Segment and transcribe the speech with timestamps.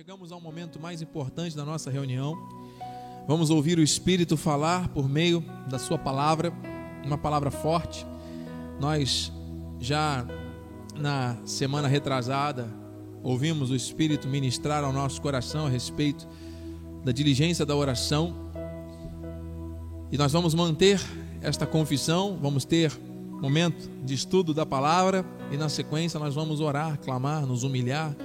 [0.00, 2.34] chegamos ao momento mais importante da nossa reunião.
[3.28, 6.50] Vamos ouvir o Espírito falar por meio da Sua palavra,
[7.04, 8.06] uma palavra forte.
[8.80, 9.30] Nós
[9.78, 10.26] já
[10.98, 12.66] na semana retrasada
[13.22, 16.26] ouvimos o Espírito ministrar ao nosso coração a respeito
[17.04, 18.34] da diligência da oração.
[20.10, 20.98] E nós vamos manter
[21.42, 22.90] esta confissão, vamos ter
[23.38, 28.16] momento de estudo da palavra e na sequência nós vamos orar, clamar, nos humilhar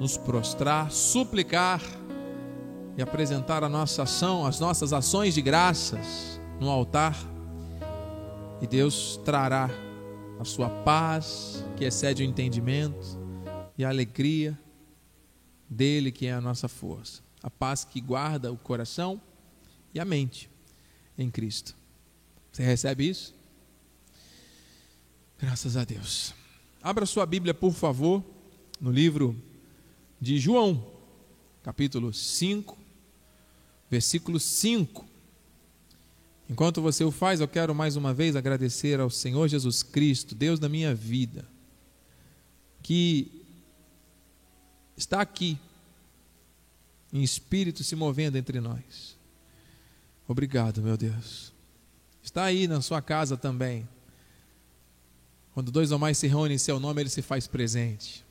[0.00, 1.82] nos prostrar, suplicar
[2.96, 7.14] e apresentar a nossa ação, as nossas ações de graças no altar.
[8.62, 9.68] E Deus trará
[10.38, 13.18] a sua paz, que excede o entendimento,
[13.76, 14.58] e a alegria
[15.68, 17.22] dele, que é a nossa força.
[17.42, 19.20] A paz que guarda o coração
[19.92, 20.50] e a mente
[21.18, 21.76] em Cristo.
[22.50, 23.34] Você recebe isso?
[25.38, 26.34] Graças a Deus.
[26.82, 28.24] Abra sua Bíblia, por favor,
[28.80, 29.36] no livro
[30.20, 30.86] de João,
[31.62, 32.76] capítulo 5,
[33.90, 35.06] versículo 5.
[36.48, 40.58] Enquanto você o faz, eu quero mais uma vez agradecer ao Senhor Jesus Cristo, Deus
[40.58, 41.48] da minha vida,
[42.82, 43.44] que
[44.96, 45.58] está aqui,
[47.12, 49.16] em espírito se movendo entre nós.
[50.28, 51.52] Obrigado, meu Deus.
[52.22, 53.88] Está aí na sua casa também.
[55.54, 58.24] Quando dois ou mais se reúnem em seu nome, ele se faz presente.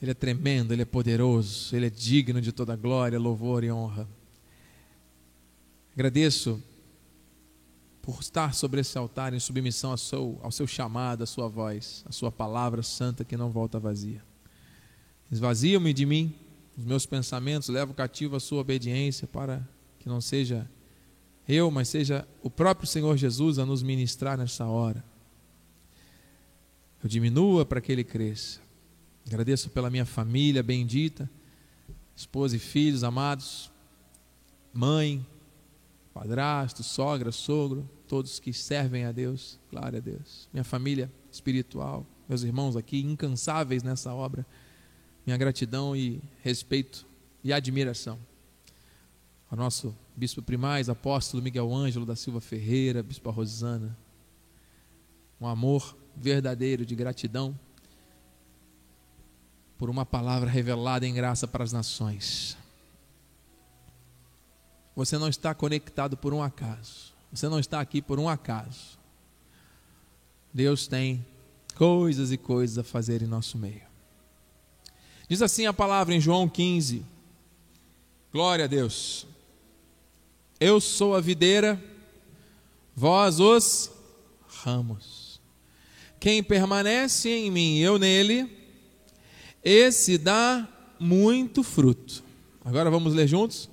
[0.00, 4.08] Ele é tremendo, ele é poderoso, ele é digno de toda glória, louvor e honra.
[5.92, 6.62] Agradeço
[8.00, 12.04] por estar sobre esse altar em submissão ao seu, ao seu chamado, à sua voz,
[12.06, 14.22] à sua palavra santa que não volta vazia.
[15.30, 16.34] Esvazia-me de mim,
[16.76, 19.66] os meus pensamentos, levo cativo a sua obediência para
[19.98, 20.70] que não seja
[21.48, 25.04] eu, mas seja o próprio Senhor Jesus a nos ministrar nessa hora.
[27.02, 28.60] Eu diminua para que ele cresça.
[29.28, 31.30] Agradeço pela minha família bendita,
[32.16, 33.70] esposa e filhos amados,
[34.72, 35.24] mãe,
[36.14, 40.48] padrasto, sogra, sogro, todos que servem a Deus, glória a Deus.
[40.50, 44.46] Minha família espiritual, meus irmãos aqui, incansáveis nessa obra,
[45.26, 47.06] minha gratidão e respeito
[47.44, 48.18] e admiração.
[49.50, 53.94] Ao nosso bispo primaz, apóstolo Miguel Ângelo da Silva Ferreira, bispo Rosana,
[55.38, 57.54] um amor verdadeiro de gratidão
[59.78, 62.56] por uma palavra revelada em graça para as nações.
[64.96, 67.14] Você não está conectado por um acaso.
[67.32, 68.98] Você não está aqui por um acaso.
[70.52, 71.24] Deus tem
[71.76, 73.86] coisas e coisas a fazer em nosso meio.
[75.28, 77.04] Diz assim a palavra em João 15.
[78.32, 79.26] Glória a Deus.
[80.58, 81.80] Eu sou a videira,
[82.96, 83.92] vós os
[84.48, 85.40] ramos.
[86.18, 88.57] Quem permanece em mim, eu nele,
[89.62, 90.66] esse dá
[90.98, 92.22] muito fruto.
[92.64, 93.68] Agora vamos ler juntos?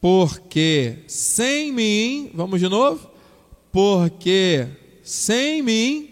[0.00, 3.10] Porque sem mim, vamos de novo?
[3.72, 4.68] Porque
[5.02, 6.10] sem mim,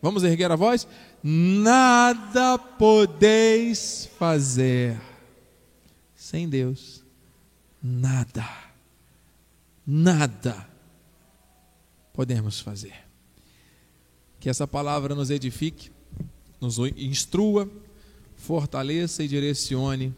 [0.00, 0.86] vamos erguer a voz?
[1.22, 5.00] Nada podeis fazer.
[6.14, 7.04] Sem Deus,
[7.82, 8.48] nada,
[9.86, 10.68] nada
[12.12, 12.94] podemos fazer.
[14.38, 15.90] Que essa palavra nos edifique,
[16.60, 17.70] nos instrua,
[18.36, 20.14] fortaleça e direcione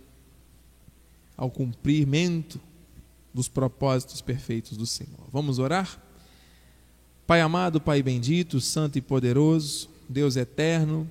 [1.36, 2.60] ao cumprimento
[3.32, 5.28] dos propósitos perfeitos do Senhor.
[5.32, 6.02] Vamos orar?
[7.26, 11.08] Pai amado, Pai bendito, santo e poderoso, Deus eterno,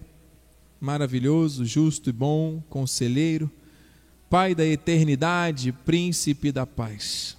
[0.79, 3.49] maravilhoso, justo e bom, conselheiro,
[4.29, 7.37] Pai da eternidade, príncipe da paz.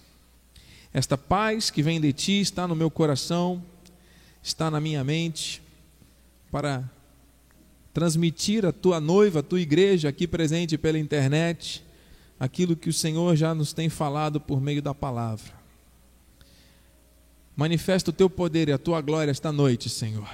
[0.93, 3.63] Esta paz que vem de ti está no meu coração,
[4.43, 5.61] está na minha mente,
[6.51, 6.89] para
[7.93, 11.85] transmitir à tua noiva, à tua igreja aqui presente pela internet,
[12.39, 15.53] aquilo que o Senhor já nos tem falado por meio da palavra.
[17.57, 20.29] Manifesta o teu poder e a tua glória esta noite, Senhor.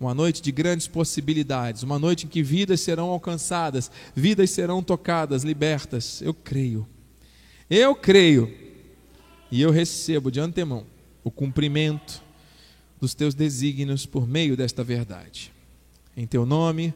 [0.00, 5.44] Uma noite de grandes possibilidades, uma noite em que vidas serão alcançadas, vidas serão tocadas,
[5.44, 6.22] libertas.
[6.22, 6.88] Eu creio.
[7.68, 8.56] Eu creio.
[9.50, 10.86] E eu recebo de antemão
[11.22, 12.22] o cumprimento
[12.98, 15.52] dos teus desígnios por meio desta verdade.
[16.20, 16.92] Em teu nome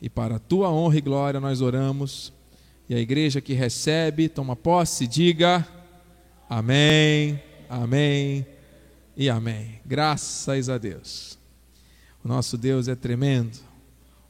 [0.00, 2.32] e para a tua honra e glória nós oramos.
[2.88, 5.66] E a igreja que recebe, toma posse, diga
[6.48, 8.46] amém, amém
[9.16, 9.80] e amém.
[9.84, 11.36] Graças a Deus.
[12.24, 13.58] O nosso Deus é tremendo.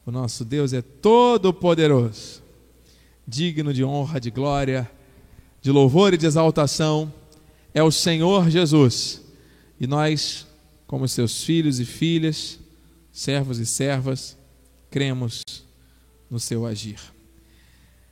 [0.03, 2.41] O nosso Deus é todo poderoso.
[3.27, 4.89] Digno de honra, de glória,
[5.61, 7.13] de louvor e de exaltação
[7.75, 9.21] é o Senhor Jesus.
[9.79, 10.47] E nós,
[10.87, 12.59] como seus filhos e filhas,
[13.15, 14.37] servos e servas,
[14.91, 15.41] cremos
[16.29, 16.99] no seu agir.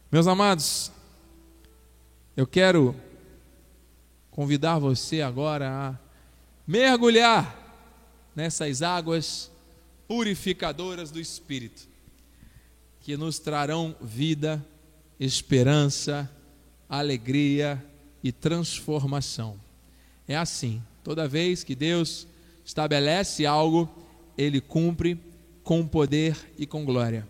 [0.09, 0.94] Meus amados,
[2.38, 2.95] eu quero
[4.31, 6.00] convidar você agora a
[6.65, 7.53] mergulhar
[8.33, 9.51] nessas águas
[10.07, 11.85] purificadoras do Espírito,
[13.01, 14.65] que nos trarão vida,
[15.19, 16.31] esperança,
[16.88, 17.85] alegria
[18.23, 19.59] e transformação.
[20.25, 22.25] É assim, toda vez que Deus
[22.63, 24.02] estabelece algo,
[24.38, 25.19] ele cumpre
[25.63, 27.27] com poder e com glória.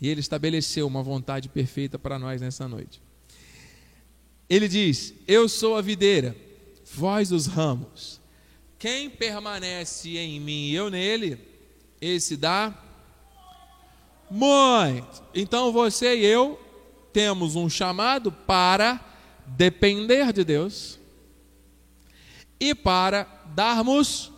[0.00, 3.00] E ele estabeleceu uma vontade perfeita para nós nessa noite.
[4.48, 6.36] Ele diz: Eu sou a videira,
[6.94, 8.20] vós os ramos.
[8.78, 11.38] Quem permanece em mim e eu nele,
[12.00, 12.74] esse dá
[14.30, 15.22] muito.
[15.34, 16.60] Então você e eu
[17.12, 19.00] temos um chamado para
[19.46, 20.98] depender de Deus
[22.60, 23.24] e para
[23.54, 24.32] darmos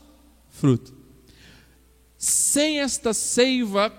[0.50, 0.95] fruto.
[2.26, 3.92] Sem esta seiva,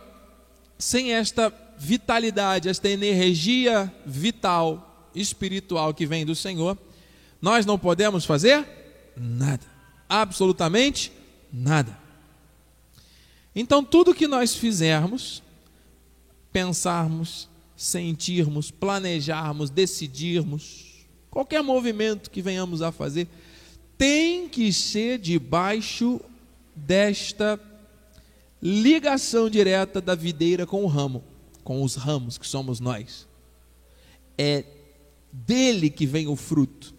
[0.78, 6.78] sem esta vitalidade, esta energia vital, espiritual que vem do Senhor,
[7.42, 8.68] nós não podemos fazer
[9.16, 9.66] nada,
[10.10, 11.10] absolutamente
[11.54, 11.98] nada.
[13.56, 15.42] Então, tudo que nós fizermos,
[16.52, 17.48] pensarmos,
[17.78, 23.26] sentirmos, planejarmos, decidirmos, qualquer movimento que venhamos a fazer,
[23.98, 26.20] tem que ser debaixo
[26.76, 27.58] desta
[28.62, 31.24] ligação direta da videira com o ramo,
[31.64, 33.28] com os ramos que somos nós.
[34.38, 34.64] É
[35.32, 36.94] dele que vem o fruto.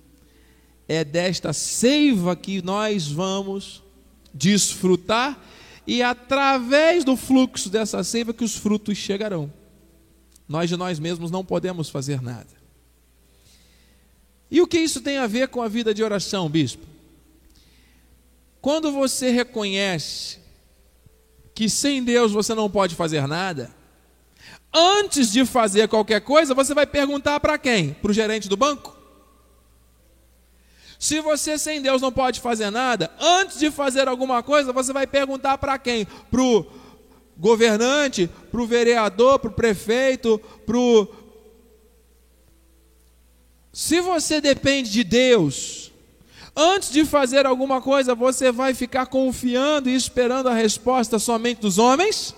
[0.86, 3.82] É desta seiva que nós vamos
[4.32, 5.42] desfrutar
[5.86, 9.52] e através do fluxo dessa seiva que os frutos chegarão.
[10.48, 12.58] Nós de nós mesmos não podemos fazer nada.
[14.50, 16.86] E o que isso tem a ver com a vida de oração, bispo?
[18.60, 20.38] Quando você reconhece
[21.58, 23.74] que sem Deus você não pode fazer nada,
[24.72, 27.94] antes de fazer qualquer coisa, você vai perguntar para quem?
[27.94, 28.96] Para o gerente do banco?
[31.00, 35.04] Se você sem Deus não pode fazer nada, antes de fazer alguma coisa, você vai
[35.04, 36.06] perguntar para quem?
[36.30, 36.64] Para o
[37.36, 41.08] governante, para o vereador, para o prefeito, para o.
[43.72, 45.87] Se você depende de Deus,
[46.60, 51.78] Antes de fazer alguma coisa, você vai ficar confiando e esperando a resposta somente dos
[51.78, 52.34] homens?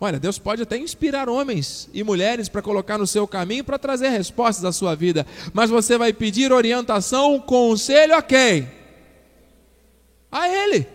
[0.00, 4.08] Olha, Deus pode até inspirar homens e mulheres para colocar no seu caminho para trazer
[4.08, 8.66] respostas à sua vida, mas você vai pedir orientação, conselho a quem?
[10.30, 10.88] A Ele.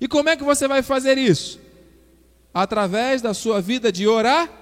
[0.00, 1.60] E como é que você vai fazer isso?
[2.52, 4.59] Através da sua vida de orar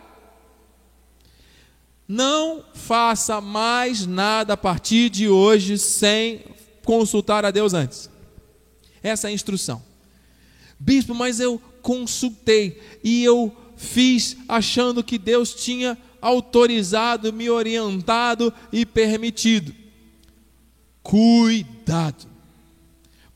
[2.08, 6.43] não faça mais nada a partir de hoje sem
[6.82, 8.08] consultar a Deus antes.
[9.02, 9.82] Essa é a instrução.
[10.81, 18.87] Bispo, mas eu consultei e eu fiz achando que Deus tinha autorizado, me orientado e
[18.87, 19.75] permitido.
[21.02, 22.26] Cuidado,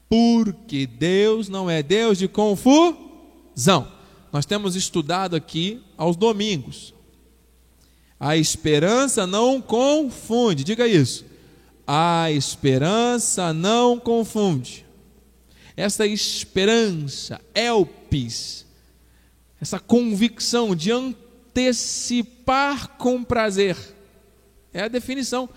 [0.08, 3.92] porque Deus não é Deus de confusão.
[4.32, 6.94] Nós temos estudado aqui aos domingos
[8.24, 11.24] a esperança não confunde, diga isso.
[11.84, 14.86] A esperança não confunde.
[15.76, 18.64] Essa esperança, elpis,
[19.60, 23.76] essa convicção de antecipar com prazer,
[24.72, 25.48] é a definição.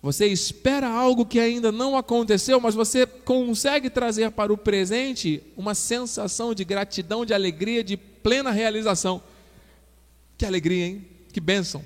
[0.00, 5.74] Você espera algo que ainda não aconteceu, mas você consegue trazer para o presente uma
[5.74, 9.20] sensação de gratidão, de alegria, de plena realização.
[10.38, 11.13] Que alegria, hein?
[11.34, 11.84] Que bênção.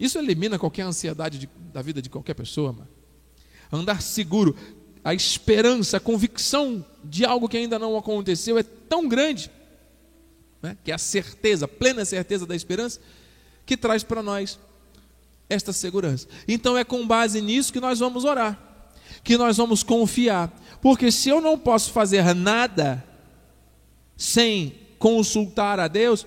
[0.00, 2.72] Isso elimina qualquer ansiedade de, da vida de qualquer pessoa.
[2.72, 2.88] Mano.
[3.70, 4.56] Andar seguro,
[5.04, 9.50] a esperança, a convicção de algo que ainda não aconteceu é tão grande,
[10.62, 12.98] né, que é a certeza, plena certeza da esperança,
[13.66, 14.58] que traz para nós
[15.50, 16.26] esta segurança.
[16.48, 18.58] Então é com base nisso que nós vamos orar,
[19.22, 20.50] que nós vamos confiar,
[20.80, 23.04] porque se eu não posso fazer nada
[24.16, 26.26] sem consultar a Deus,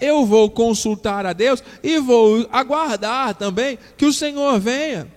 [0.00, 5.10] eu vou consultar a Deus e vou aguardar também que o Senhor venha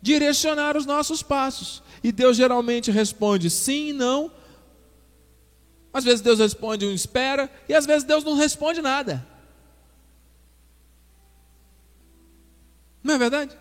[0.00, 1.82] direcionar os nossos passos.
[2.02, 4.30] E Deus geralmente responde sim, não.
[5.92, 9.26] Às vezes Deus responde um espera, e às vezes Deus não responde nada.
[13.02, 13.56] Não é verdade?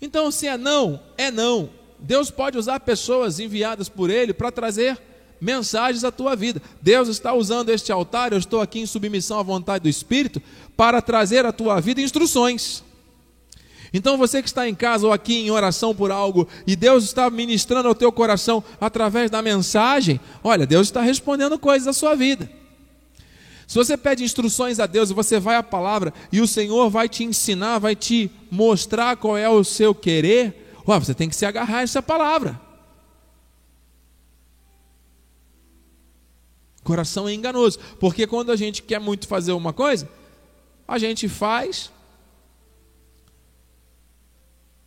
[0.00, 1.70] Então, se é não, é não.
[1.98, 5.00] Deus pode usar pessoas enviadas por Ele para trazer
[5.40, 6.60] mensagens à tua vida.
[6.80, 10.42] Deus está usando este altar, eu estou aqui em submissão à vontade do Espírito,
[10.76, 12.84] para trazer à tua vida instruções.
[13.92, 17.30] Então você que está em casa ou aqui em oração por algo e Deus está
[17.30, 22.50] ministrando ao teu coração através da mensagem, olha, Deus está respondendo coisas à sua vida.
[23.66, 27.24] Se você pede instruções a Deus você vai à palavra e o Senhor vai te
[27.24, 31.78] ensinar, vai te mostrar qual é o seu querer, ué, você tem que se agarrar
[31.78, 32.65] a essa palavra.
[36.86, 40.08] Coração é enganoso, porque quando a gente quer muito fazer uma coisa,
[40.86, 41.90] a gente faz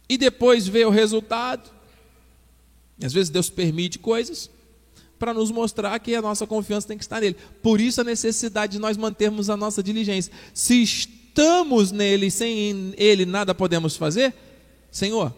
[0.07, 1.69] e depois vê o resultado.
[3.03, 4.49] Às vezes Deus permite coisas
[5.19, 7.35] para nos mostrar que a nossa confiança tem que estar nele.
[7.61, 10.31] Por isso a necessidade de nós mantermos a nossa diligência.
[10.53, 14.33] Se estamos nele, sem ele nada podemos fazer,
[14.89, 15.33] Senhor,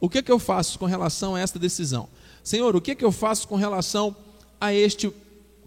[0.00, 2.08] o que, é que eu faço com relação a esta decisão?
[2.44, 4.14] Senhor, o que, é que eu faço com relação
[4.60, 5.12] a este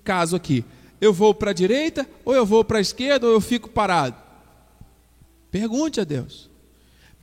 [0.07, 0.63] caso aqui?
[1.01, 4.15] Eu vou para a direita, ou eu vou para a esquerda, ou eu fico parado?
[5.51, 6.49] Pergunte a Deus.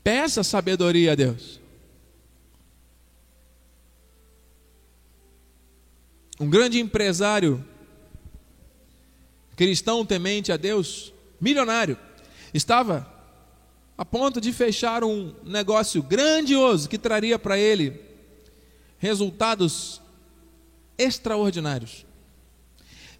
[0.02, 1.58] Peça sabedoria a Deus.
[6.38, 7.64] Um grande empresário
[9.56, 11.96] cristão temente a Deus, milionário,
[12.52, 13.08] estava
[13.96, 17.98] a ponto de fechar um negócio grandioso que traria para ele
[18.98, 20.02] resultados
[20.98, 22.04] extraordinários.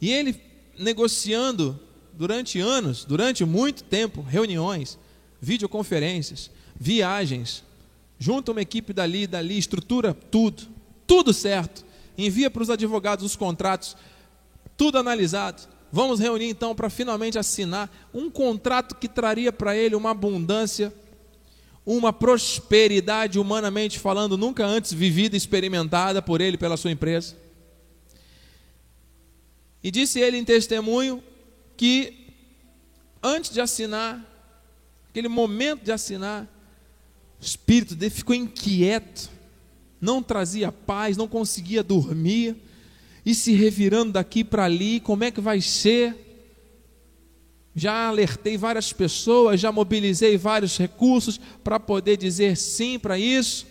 [0.00, 0.40] E ele
[0.78, 1.78] negociando
[2.12, 4.98] durante anos, durante muito tempo, reuniões,
[5.40, 7.64] videoconferências, viagens,
[8.18, 10.64] junta uma equipe dali e dali, estrutura tudo,
[11.06, 11.84] tudo certo
[12.16, 13.96] envia para os advogados os contratos,
[14.76, 15.68] tudo analisado.
[15.90, 20.92] Vamos reunir então para finalmente assinar um contrato que traria para ele uma abundância,
[21.86, 27.36] uma prosperidade, humanamente falando, nunca antes vivida e experimentada por ele, pela sua empresa.
[29.84, 31.22] E disse ele em testemunho
[31.76, 32.26] que
[33.22, 34.24] antes de assinar,
[35.10, 36.48] aquele momento de assinar,
[37.40, 39.34] o espírito dele ficou inquieto
[40.04, 42.56] não trazia paz, não conseguia dormir,
[43.24, 46.14] e se revirando daqui para ali, como é que vai ser?
[47.74, 53.66] Já alertei várias pessoas, já mobilizei vários recursos para poder dizer sim para isso.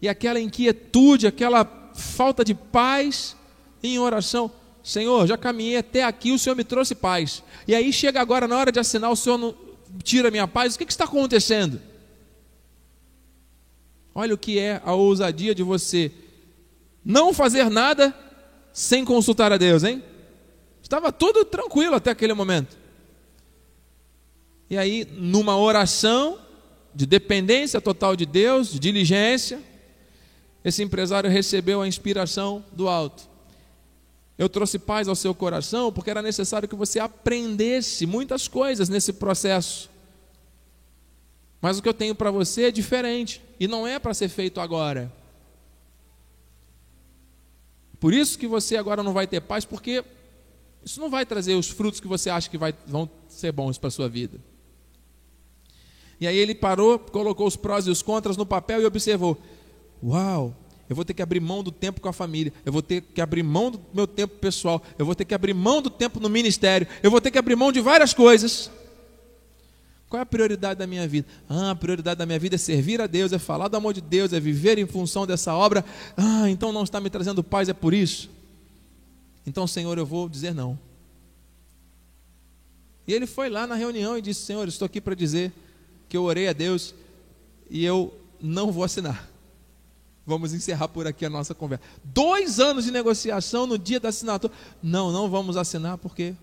[0.00, 1.64] E aquela inquietude, aquela
[1.94, 3.34] falta de paz
[3.82, 4.50] em oração.
[4.82, 7.42] Senhor, já caminhei até aqui, o Senhor me trouxe paz.
[7.66, 9.54] E aí chega agora na hora de assinar, o Senhor não
[10.02, 10.74] tira minha paz.
[10.74, 11.80] O que, que está acontecendo?
[14.14, 16.12] Olha o que é a ousadia de você
[17.04, 18.14] não fazer nada
[18.72, 20.02] sem consultar a Deus, hein?
[20.82, 22.76] Estava tudo tranquilo até aquele momento.
[24.70, 26.38] E aí, numa oração
[26.94, 29.60] de dependência total de Deus, de diligência,
[30.64, 33.28] esse empresário recebeu a inspiração do alto.
[34.38, 39.12] Eu trouxe paz ao seu coração porque era necessário que você aprendesse muitas coisas nesse
[39.12, 39.90] processo.
[41.60, 43.42] Mas o que eu tenho para você é diferente.
[43.58, 45.10] E não é para ser feito agora.
[47.98, 50.04] Por isso que você agora não vai ter paz, porque
[50.84, 53.88] isso não vai trazer os frutos que você acha que vai, vão ser bons para
[53.88, 54.38] a sua vida.
[56.20, 59.38] E aí ele parou, colocou os prós e os contras no papel e observou:
[60.02, 60.54] Uau,
[60.88, 63.20] eu vou ter que abrir mão do tempo com a família, eu vou ter que
[63.20, 66.28] abrir mão do meu tempo pessoal, eu vou ter que abrir mão do tempo no
[66.28, 68.70] ministério, eu vou ter que abrir mão de várias coisas.
[70.08, 71.26] Qual é a prioridade da minha vida?
[71.48, 74.00] Ah, a prioridade da minha vida é servir a Deus, é falar do amor de
[74.00, 75.84] Deus, é viver em função dessa obra.
[76.16, 78.30] Ah, então não está me trazendo paz, é por isso.
[79.44, 80.78] Então, Senhor, eu vou dizer não.
[83.06, 85.52] E ele foi lá na reunião e disse: Senhor, estou aqui para dizer
[86.08, 86.94] que eu orei a Deus
[87.68, 89.28] e eu não vou assinar.
[90.26, 91.84] Vamos encerrar por aqui a nossa conversa.
[92.02, 94.52] Dois anos de negociação no dia da assinatura.
[94.82, 96.34] Não, não vamos assinar porque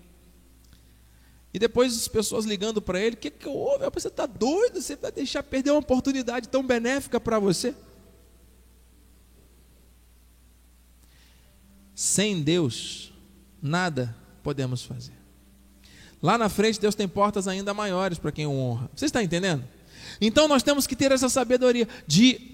[1.54, 3.88] e depois as pessoas ligando para ele: O que, que houve?
[3.90, 4.82] Você está doido?
[4.82, 7.72] Você vai deixar perder uma oportunidade tão benéfica para você?
[11.94, 13.12] Sem Deus,
[13.62, 15.12] nada podemos fazer.
[16.20, 18.90] Lá na frente, Deus tem portas ainda maiores para quem o honra.
[18.96, 19.62] Você está entendendo?
[20.20, 22.53] Então nós temos que ter essa sabedoria de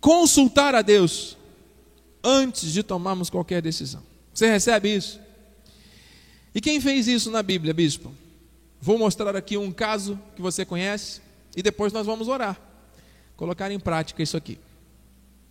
[0.00, 1.36] consultar a Deus
[2.22, 4.02] antes de tomarmos qualquer decisão.
[4.34, 5.20] Você recebe isso?
[6.54, 8.12] E quem fez isso na Bíblia, bispo?
[8.80, 11.20] Vou mostrar aqui um caso que você conhece
[11.56, 12.58] e depois nós vamos orar.
[13.36, 14.58] Colocar em prática isso aqui.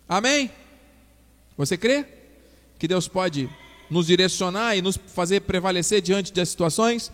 [0.08, 0.50] Amém?
[1.56, 2.04] Você crê
[2.78, 3.48] que Deus pode
[3.90, 7.12] nos direcionar e nos fazer prevalecer diante das situações?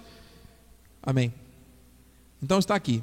[1.02, 1.32] Amém.
[2.42, 3.02] Então está aqui.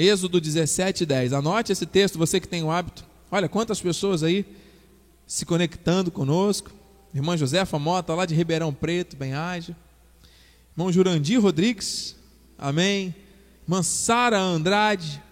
[0.00, 1.32] Êxodo 17, 10.
[1.32, 3.04] Anote esse texto, você que tem o hábito.
[3.30, 4.46] Olha quantas pessoas aí
[5.26, 6.70] se conectando conosco.
[7.14, 9.76] Irmã Josefa Mota, lá de Ribeirão Preto, bem ágil.
[10.72, 12.16] Irmão Jurandir Rodrigues,
[12.56, 13.14] amém.
[13.64, 15.22] Irmã Sara Andrade,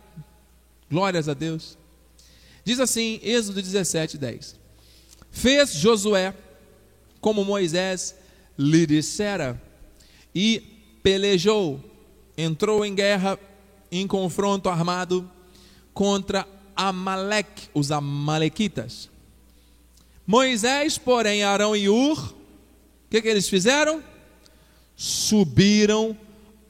[0.90, 1.78] glórias a Deus.
[2.64, 4.56] Diz assim, Êxodo 17, 10.
[5.30, 6.34] Fez Josué
[7.20, 8.14] como Moisés
[8.58, 9.60] lhe dissera,
[10.34, 10.60] e
[11.02, 11.80] pelejou,
[12.36, 13.38] entrou em guerra,
[13.90, 15.28] em confronto armado
[15.92, 19.10] contra Amaleque, os amalequitas.
[20.26, 24.02] Moisés, porém, Arão e Ur, o que, que eles fizeram?
[24.94, 26.16] Subiram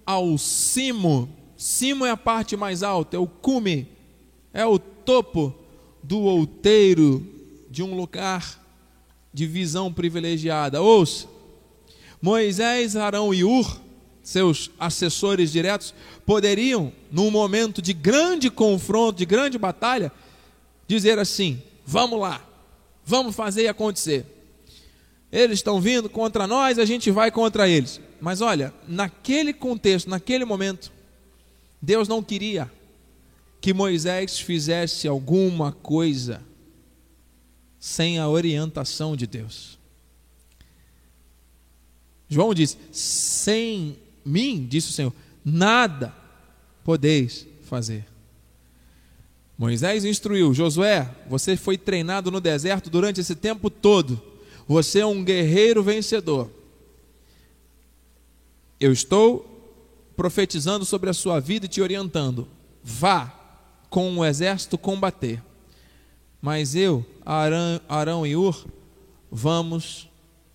[0.06, 1.28] ao cimo.
[1.56, 3.88] Cimo é a parte mais alta, é o cume,
[4.54, 5.54] é o topo
[6.02, 7.26] do outeiro
[7.68, 8.64] de um lugar
[9.34, 10.80] de visão privilegiada.
[10.80, 11.26] Ouça,
[12.22, 13.80] Moisés, Arão e Ur,
[14.22, 15.94] seus assessores diretos,
[16.28, 20.12] poderiam, num momento de grande confronto, de grande batalha,
[20.86, 22.46] dizer assim: vamos lá,
[23.02, 24.26] vamos fazer acontecer.
[25.32, 27.98] Eles estão vindo contra nós, a gente vai contra eles.
[28.20, 30.92] Mas olha, naquele contexto, naquele momento,
[31.80, 32.70] Deus não queria
[33.58, 36.42] que Moisés fizesse alguma coisa
[37.80, 39.78] sem a orientação de Deus.
[42.28, 46.17] João diz: sem mim, disse o Senhor, nada
[46.88, 48.06] podeis fazer.
[49.58, 54.18] Moisés instruiu: Josué, você foi treinado no deserto durante esse tempo todo.
[54.66, 56.50] Você é um guerreiro vencedor.
[58.80, 59.44] Eu estou
[60.16, 62.48] profetizando sobre a sua vida e te orientando.
[62.82, 63.34] Vá
[63.90, 65.42] com o exército combater.
[66.40, 68.66] Mas eu, Arão, Arão e Ur,
[69.30, 70.08] vamos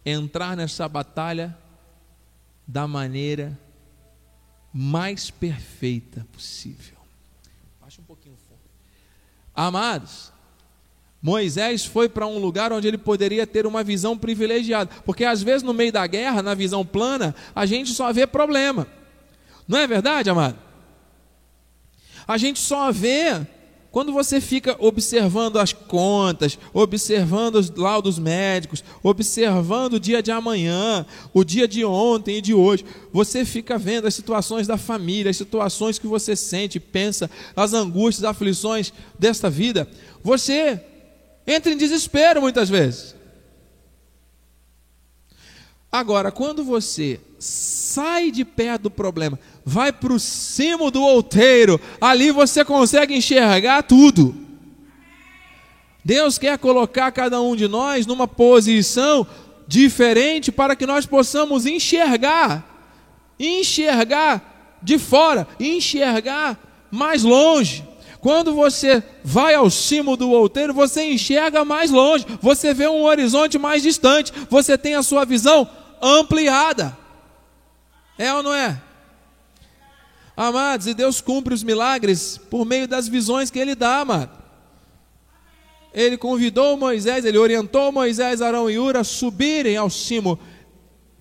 [0.04, 1.56] entrar nessa batalha
[2.68, 3.56] da maneira
[4.74, 6.98] mais perfeita possível.
[7.80, 8.60] Baixa um pouquinho o fogo.
[9.54, 10.34] Amados,
[11.22, 15.64] Moisés foi para um lugar onde ele poderia ter uma visão privilegiada, porque às vezes
[15.64, 18.88] no meio da guerra, na visão plana, a gente só vê problema.
[19.68, 20.58] Não é verdade, amado?
[22.28, 23.46] A gente só vê
[23.94, 31.06] quando você fica observando as contas, observando os laudos médicos, observando o dia de amanhã,
[31.32, 35.38] o dia de ontem e de hoje, você fica vendo as situações da família, as
[35.38, 39.88] situações que você sente, pensa, as angústias, as aflições desta vida,
[40.24, 40.82] você
[41.46, 43.14] entra em desespero muitas vezes.
[45.92, 52.32] Agora, quando você sai de perto do problema, vai para o cimo do outeiro, ali
[52.32, 54.36] você consegue enxergar tudo.
[56.04, 59.26] Deus quer colocar cada um de nós numa posição
[59.68, 62.64] diferente para que nós possamos enxergar,
[63.40, 66.60] enxergar de fora, enxergar
[66.92, 67.88] mais longe.
[68.20, 73.58] Quando você vai ao cimo do outeiro, você enxerga mais longe, você vê um horizonte
[73.58, 75.68] mais distante, você tem a sua visão
[76.02, 76.98] ampliada.
[78.18, 78.82] É ou não é?
[80.36, 84.44] Amados, e Deus cumpre os milagres por meio das visões que Ele dá, amado.
[85.94, 90.40] Ele convidou Moisés, ele orientou Moisés, Arão e Ura a subirem ao cimo.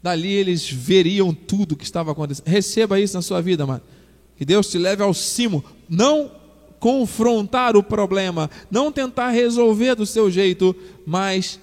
[0.03, 2.47] Dali eles veriam tudo o que estava acontecendo.
[2.47, 3.83] Receba isso na sua vida, amado.
[4.35, 5.63] Que Deus te leve ao cimo.
[5.89, 6.31] Não
[6.81, 10.75] confrontar o problema, não tentar resolver do seu jeito,
[11.07, 11.61] mas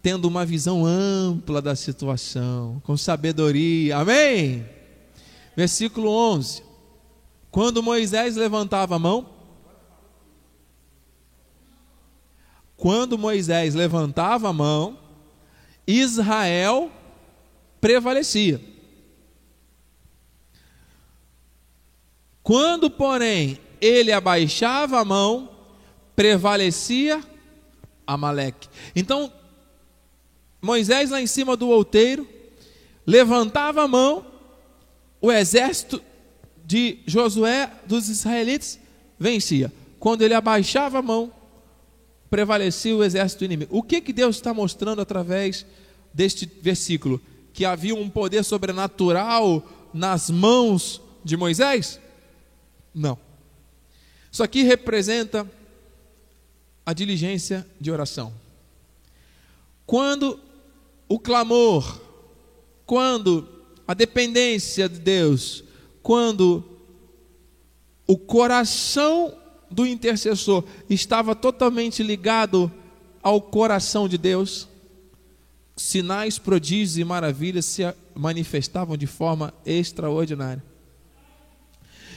[0.00, 3.96] tendo uma visão ampla da situação, com sabedoria.
[3.96, 4.64] Amém?
[5.56, 6.62] Versículo 11.
[7.54, 9.30] Quando Moisés levantava a mão,
[12.76, 14.98] quando Moisés levantava a mão,
[15.86, 16.90] Israel
[17.80, 18.60] prevalecia.
[22.42, 25.48] Quando, porém, ele abaixava a mão,
[26.16, 27.22] prevalecia
[28.04, 28.68] Amaleque.
[28.96, 29.32] Então,
[30.60, 32.28] Moisés lá em cima do outeiro,
[33.06, 34.26] levantava a mão,
[35.20, 36.02] o exército
[36.64, 38.78] de Josué, dos israelitas,
[39.18, 39.72] vencia.
[39.98, 41.32] Quando ele abaixava a mão,
[42.30, 43.76] prevalecia o exército inimigo.
[43.76, 45.64] O que, que Deus está mostrando através
[46.12, 47.20] deste versículo?
[47.52, 52.00] Que havia um poder sobrenatural nas mãos de Moisés?
[52.94, 53.18] Não.
[54.30, 55.48] Isso aqui representa
[56.84, 58.32] a diligência de oração.
[59.86, 60.38] Quando
[61.08, 62.00] o clamor,
[62.84, 63.48] quando
[63.86, 65.63] a dependência de Deus,
[66.04, 66.62] quando
[68.06, 69.34] o coração
[69.70, 72.70] do intercessor estava totalmente ligado
[73.22, 74.68] ao coração de Deus,
[75.74, 77.82] sinais, prodígios e maravilhas se
[78.14, 80.62] manifestavam de forma extraordinária.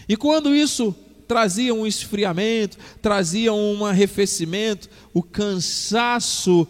[0.07, 0.93] E quando isso
[1.25, 6.67] trazia um esfriamento, trazia um arrefecimento, o cansaço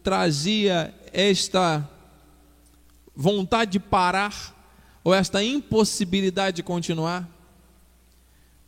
[0.00, 1.90] trazia esta
[3.16, 4.61] vontade de parar
[5.04, 7.28] ou esta impossibilidade de continuar,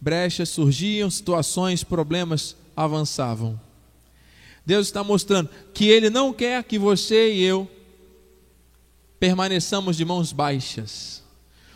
[0.01, 3.61] brechas surgiam, situações, problemas avançavam.
[4.67, 7.71] Deus está mostrando que Ele não quer que você e eu
[9.21, 11.23] permaneçamos de mãos baixas.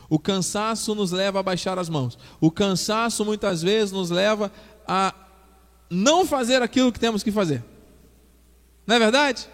[0.09, 2.19] O cansaço nos leva a baixar as mãos.
[2.41, 4.51] O cansaço muitas vezes nos leva
[4.87, 5.15] a
[5.91, 7.63] não fazer aquilo que temos que fazer.
[8.87, 9.49] Não é verdade?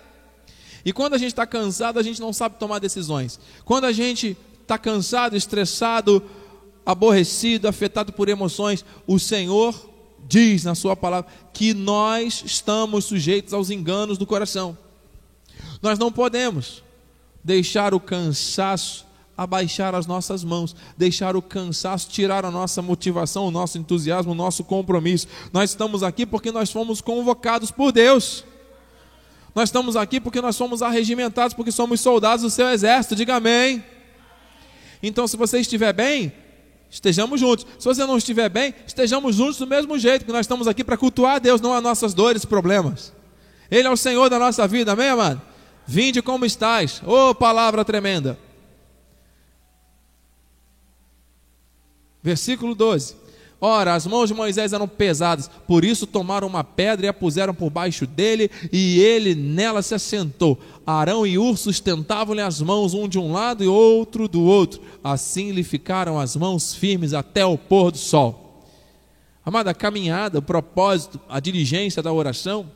[0.85, 3.41] E quando a gente está cansado, a gente não sabe tomar decisões.
[3.65, 6.23] Quando a gente está cansado, estressado,
[6.85, 9.75] aborrecido, afetado por emoções, o Senhor
[10.27, 14.77] diz na Sua palavra que nós estamos sujeitos aos enganos do coração.
[15.81, 16.83] Nós não podemos
[17.43, 19.05] deixar o cansaço
[19.37, 24.35] abaixar as nossas mãos, deixar o cansaço tirar a nossa motivação, o nosso entusiasmo, o
[24.35, 25.27] nosso compromisso.
[25.53, 28.45] Nós estamos aqui porque nós fomos convocados por Deus.
[29.55, 33.17] Nós estamos aqui porque nós somos arregimentados, porque somos soldados do seu exército.
[33.17, 33.85] Diga amém.
[35.03, 36.33] Então, se você estiver bem,
[36.91, 37.67] estejamos juntos.
[37.79, 40.97] Se você não estiver bem, estejamos juntos do mesmo jeito, que nós estamos aqui para
[40.97, 43.13] cultuar a Deus, não as nossas dores e problemas.
[43.71, 45.43] Ele é o Senhor da nossa vida, amém, amado?
[45.87, 47.03] Vinde como estás.
[47.05, 48.39] Ô oh, palavra tremenda.
[52.23, 53.24] Versículo 12.
[53.61, 57.55] Ora, as mãos de Moisés eram pesadas, por isso tomaram uma pedra e a puseram
[57.55, 60.59] por baixo dele, e ele nela se assentou.
[60.87, 64.83] Arão e Ur sustentavam-lhe as mãos, um de um lado e outro do outro.
[65.03, 68.63] Assim lhe ficaram as mãos firmes até o pôr do sol.
[69.45, 72.71] Amada, a caminhada, o propósito, a diligência da oração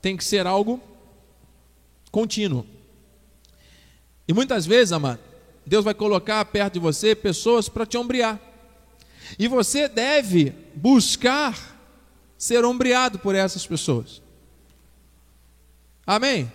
[0.00, 0.80] tem que ser algo
[2.10, 2.64] contínuo.
[4.26, 5.18] E muitas vezes, amado,
[5.66, 8.40] Deus vai colocar perto de você pessoas para te ombrear.
[9.38, 11.56] E você deve buscar
[12.36, 14.22] ser ombreado por essas pessoas.
[16.06, 16.50] Amém?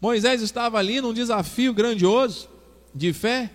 [0.00, 2.48] Moisés estava ali num desafio grandioso
[2.94, 3.50] de fé,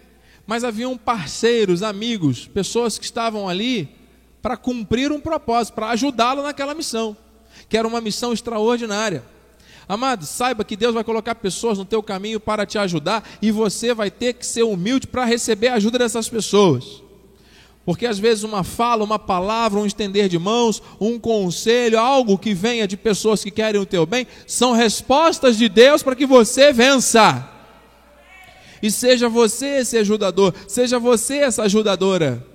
[0.47, 3.89] mas haviam parceiros, amigos, pessoas que estavam ali
[4.41, 7.15] para cumprir um propósito, para ajudá-lo naquela missão,
[7.67, 9.23] que era uma missão extraordinária.
[9.87, 13.93] Amado, saiba que Deus vai colocar pessoas no teu caminho para te ajudar e você
[13.93, 17.01] vai ter que ser humilde para receber a ajuda dessas pessoas.
[17.89, 22.53] Porque às vezes uma fala, uma palavra, um estender de mãos, um conselho, algo que
[22.53, 26.71] venha de pessoas que querem o teu bem, são respostas de Deus para que você
[26.71, 27.49] vença.
[28.79, 32.45] E seja você esse ajudador, seja você essa ajudadora.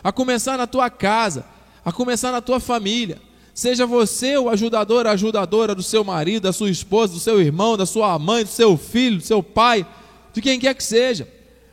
[0.00, 1.44] A começar na tua casa,
[1.84, 3.20] a começar na tua família.
[3.52, 7.76] Seja você o ajudador, a ajudadora do seu marido, da sua esposa, do seu irmão,
[7.76, 9.84] da sua mãe, do seu filho, do seu pai,
[10.32, 11.26] de quem quer que seja,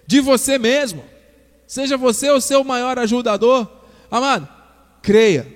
[0.08, 1.11] de você mesmo.
[1.72, 3.66] Seja você o seu maior ajudador.
[4.12, 4.46] Amado,
[5.02, 5.48] creia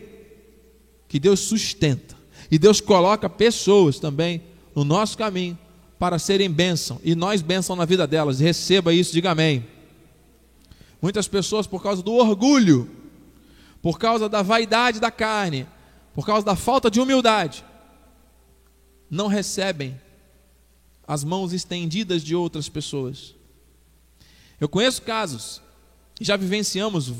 [1.09, 2.15] que Deus sustenta
[2.49, 4.41] e Deus coloca pessoas também
[4.73, 5.59] no nosso caminho
[5.99, 8.39] para serem bênção e nós bênção na vida delas.
[8.39, 9.67] Receba isso, diga amém.
[11.01, 12.89] Muitas pessoas, por causa do orgulho,
[13.81, 15.67] por causa da vaidade da carne,
[16.13, 17.61] por causa da falta de humildade,
[19.09, 19.99] não recebem
[21.05, 23.35] as mãos estendidas de outras pessoas.
[24.61, 25.64] Eu conheço casos
[26.19, 27.11] já vivenciamos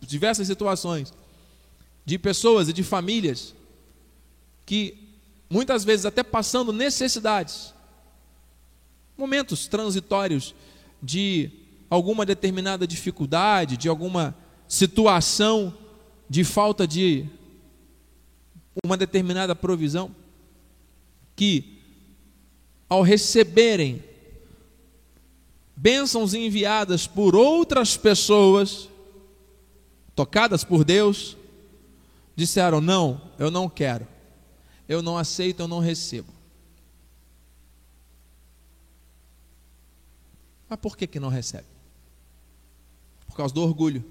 [0.00, 1.12] diversas situações
[2.04, 3.54] de pessoas e de famílias
[4.66, 5.04] que
[5.48, 7.74] muitas vezes até passando necessidades,
[9.16, 10.54] momentos transitórios
[11.02, 11.50] de
[11.88, 14.34] alguma determinada dificuldade, de alguma
[14.66, 15.74] situação
[16.28, 17.26] de falta de
[18.84, 20.14] uma determinada provisão,
[21.36, 21.78] que
[22.88, 24.02] ao receberem
[25.76, 28.88] bênçãos enviadas por outras pessoas,
[30.14, 31.36] tocadas por Deus,
[32.36, 34.06] disseram: Não, eu não quero,
[34.88, 36.32] eu não aceito, eu não recebo.
[40.68, 41.66] Mas por que, que não recebe?
[43.26, 44.04] Por causa do orgulho.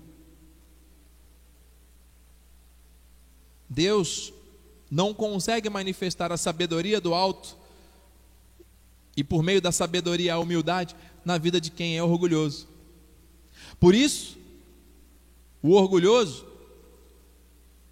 [3.69, 4.32] Deus
[4.89, 7.58] não consegue manifestar a sabedoria do alto
[9.15, 12.67] e por meio da sabedoria a humildade na vida de quem é orgulhoso.
[13.80, 14.38] Por isso,
[15.62, 16.45] o orgulhoso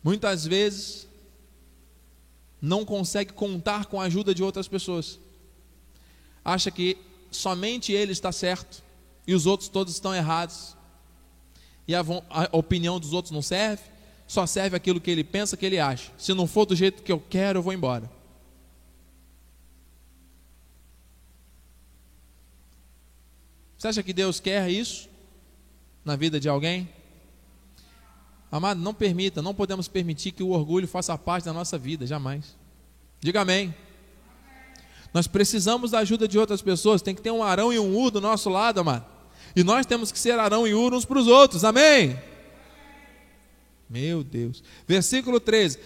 [0.04, 1.08] muitas vezes
[2.62, 5.20] não consegue contar com a ajuda de outras pessoas.
[6.44, 6.98] Acha que
[7.32, 8.84] somente ele está certo
[9.26, 10.76] e os outros todos estão errados.
[11.88, 13.84] E a, a opinião dos outros não serve,
[14.28, 16.12] só serve aquilo que ele pensa, que ele acha.
[16.18, 18.10] Se não for do jeito que eu quero, eu vou embora.
[23.82, 25.10] Você acha que Deus quer isso
[26.06, 26.88] na vida de alguém?
[28.52, 32.56] Amado, não permita, não podemos permitir que o orgulho faça parte da nossa vida, jamais.
[33.20, 33.74] Diga amém.
[35.12, 38.12] Nós precisamos da ajuda de outras pessoas, tem que ter um Arão e um Ur
[38.12, 39.04] do nosso lado, amado.
[39.56, 42.22] E nós temos que ser Arão e Ur uns para os outros, amém?
[43.90, 44.64] Meu Deus.
[44.88, 45.80] Versículo 13,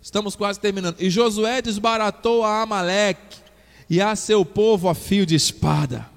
[0.00, 0.96] estamos quase terminando.
[0.98, 3.36] E Josué desbaratou a Amaleque
[3.90, 6.15] e a seu povo a fio de espada.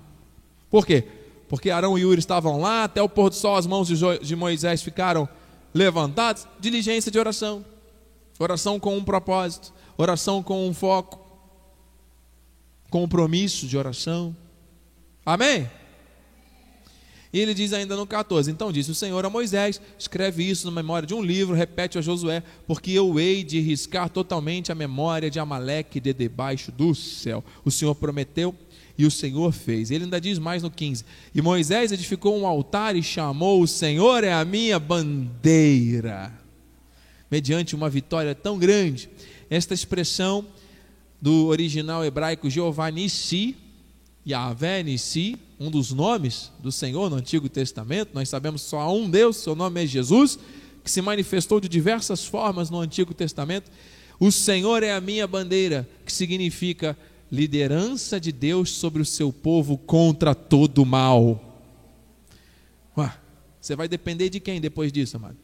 [0.70, 1.04] Por quê?
[1.48, 4.82] Porque Arão e Uri estavam lá, até o pôr do sol as mãos de Moisés
[4.82, 5.28] ficaram
[5.74, 6.48] levantadas.
[6.60, 7.66] Diligência de oração.
[8.38, 11.20] Oração com um propósito, oração com um foco,
[12.90, 14.36] compromisso de oração.
[15.26, 15.70] Amém?
[17.32, 20.72] E ele diz ainda no 14: Então disse o Senhor a Moisés: Escreve isso na
[20.72, 25.30] memória de um livro, repete a Josué, porque eu hei de riscar totalmente a memória
[25.30, 27.44] de Amaleque de debaixo do céu.
[27.64, 28.56] O Senhor prometeu
[28.98, 29.92] e o Senhor fez.
[29.92, 34.24] Ele ainda diz mais no 15: E Moisés edificou um altar e chamou: O Senhor
[34.24, 36.34] é a minha bandeira.
[37.30, 39.08] Mediante uma vitória tão grande,
[39.52, 40.48] esta expressão
[41.22, 43.56] do original hebraico Jeová Nissi,
[44.28, 49.10] Yahvé Nissi, um dos nomes do Senhor no Antigo Testamento, nós sabemos só há um
[49.10, 50.40] Deus, seu nome é Jesus,
[50.84, 53.70] que se manifestou de diversas formas no Antigo Testamento.
[54.20, 56.98] O Senhor é a minha bandeira, que significa
[57.30, 61.44] liderança de Deus sobre o seu povo contra todo mal.
[62.98, 63.14] Ué,
[63.60, 65.38] você vai depender de quem depois disso, amado?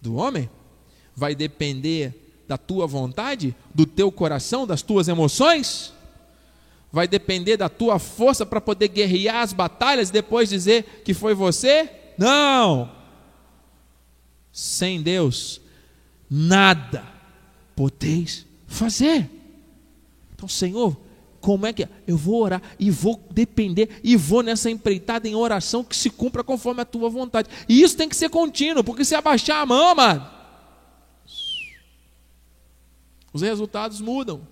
[0.00, 0.48] Do homem?
[1.14, 5.92] Vai depender da tua vontade, do teu coração, das tuas emoções?
[6.92, 11.34] Vai depender da tua força para poder guerrear as batalhas e depois dizer que foi
[11.34, 11.90] você?
[12.16, 12.90] Não!
[14.52, 15.60] Sem Deus,
[16.28, 17.04] nada
[17.76, 19.30] podeis fazer.
[20.34, 20.96] Então, Senhor,
[21.40, 21.88] como é que é?
[22.06, 26.42] Eu vou orar e vou depender e vou nessa empreitada em oração que se cumpra
[26.42, 27.48] conforme a tua vontade.
[27.68, 30.28] E isso tem que ser contínuo, porque se abaixar a mão, mano,
[33.32, 34.46] os resultados mudam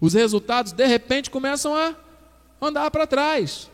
[0.00, 1.94] os resultados de repente começam a
[2.60, 3.70] andar para trás.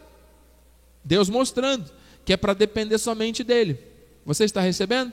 [1.05, 1.91] Deus mostrando
[2.25, 3.79] que é para depender somente dele.
[4.25, 5.13] Você está recebendo?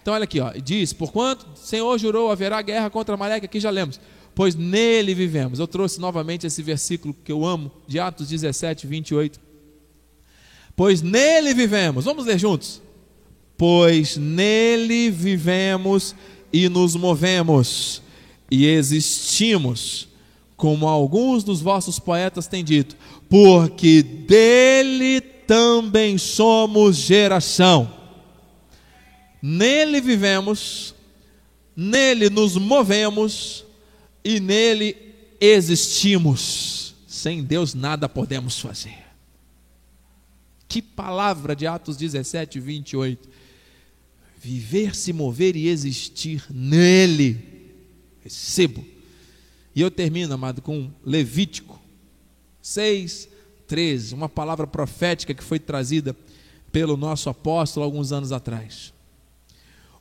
[0.00, 4.00] Então olha aqui, ó, diz: "Porquanto Senhor jurou haverá guerra contra Maleque", aqui já lemos.
[4.34, 5.58] Pois nele vivemos.
[5.58, 9.40] Eu trouxe novamente esse versículo que eu amo, de Atos 17, 28.
[10.76, 12.04] Pois nele vivemos.
[12.04, 12.82] Vamos ler juntos.
[13.56, 16.14] Pois nele vivemos
[16.52, 18.02] e nos movemos
[18.50, 20.08] e existimos,
[20.56, 22.96] como alguns dos vossos poetas têm dito,
[23.28, 27.92] porque dele também somos geração.
[29.42, 30.94] Nele vivemos,
[31.74, 33.64] nele nos movemos
[34.24, 34.96] e nele
[35.40, 36.94] existimos.
[37.06, 39.04] Sem Deus nada podemos fazer.
[40.68, 43.28] Que palavra de Atos 17, 28.
[44.38, 47.55] Viver, se mover e existir nele
[48.26, 48.84] recebo.
[49.74, 51.80] E eu termino, amado, com Levítico
[52.60, 53.28] 6,
[53.68, 56.16] 13, uma palavra profética que foi trazida
[56.72, 58.92] pelo nosso apóstolo alguns anos atrás.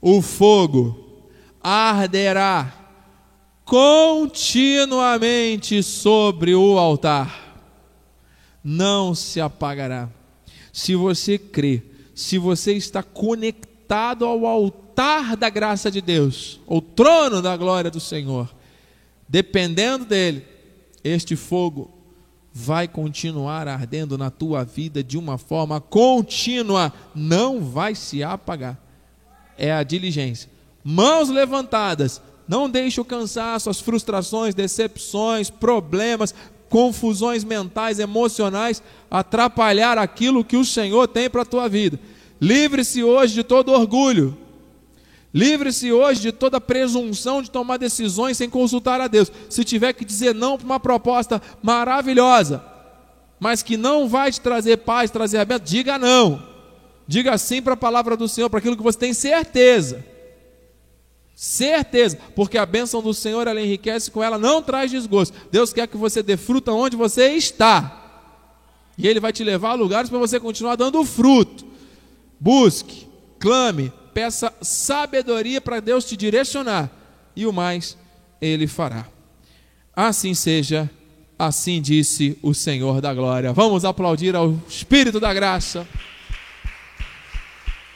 [0.01, 1.29] O fogo
[1.61, 2.73] arderá
[3.63, 7.61] continuamente sobre o altar,
[8.63, 10.09] não se apagará.
[10.73, 11.83] Se você crê,
[12.13, 17.91] se você está conectado ao altar, altar da graça de Deus, o trono da glória
[17.91, 18.49] do Senhor,
[19.27, 20.45] dependendo dele,
[21.03, 21.91] este fogo
[22.53, 28.79] vai continuar ardendo na tua vida de uma forma contínua, não vai se apagar.
[29.57, 30.49] É a diligência.
[30.81, 36.33] Mãos levantadas, não deixe o cansaço, as frustrações, decepções, problemas,
[36.69, 38.81] confusões mentais, emocionais
[39.11, 41.99] atrapalhar aquilo que o Senhor tem para a tua vida.
[42.39, 44.44] Livre-se hoje de todo orgulho,
[45.35, 49.29] Livre-se hoje de toda presunção de tomar decisões sem consultar a Deus.
[49.49, 52.63] Se tiver que dizer não para uma proposta maravilhosa,
[53.37, 56.41] mas que não vai te trazer paz, trazer aberto, diga não.
[57.05, 60.05] Diga sim para a palavra do Senhor, para aquilo que você tem certeza.
[61.35, 65.35] Certeza, porque a bênção do Senhor ela enriquece com ela, não traz desgosto.
[65.51, 68.23] Deus quer que você dê fruta onde você está.
[68.97, 71.65] E Ele vai te levar a lugares para você continuar dando fruto.
[72.39, 73.05] Busque,
[73.37, 76.89] clame, peça sabedoria para Deus te direcionar,
[77.35, 77.97] e o mais
[78.41, 79.05] Ele fará.
[79.93, 80.89] Assim seja,
[81.37, 83.51] assim disse o Senhor da glória.
[83.51, 85.85] Vamos aplaudir ao Espírito da graça.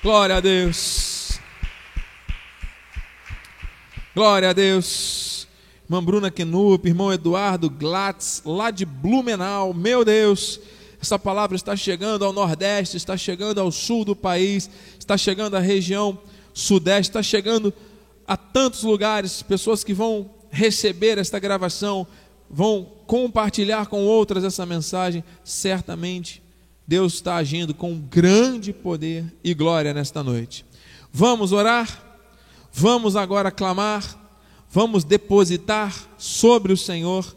[0.03, 1.39] Glória a Deus.
[4.13, 5.47] Glória a Deus.
[5.85, 10.59] Irmã Bruna Kenup, irmão Eduardo Glatz, lá de Blumenau, meu Deus.
[11.01, 15.59] Essa palavra está chegando ao Nordeste, está chegando ao sul do país, está chegando à
[15.59, 16.19] região
[16.53, 17.73] Sudeste, está chegando
[18.27, 22.05] a tantos lugares, pessoas que vão receber esta gravação,
[22.49, 26.43] vão compartilhar com outras essa mensagem, certamente
[26.85, 30.65] Deus está agindo com grande poder e glória nesta noite.
[31.13, 32.03] Vamos orar?
[32.73, 34.17] Vamos agora clamar?
[34.71, 37.35] Vamos depositar sobre o Senhor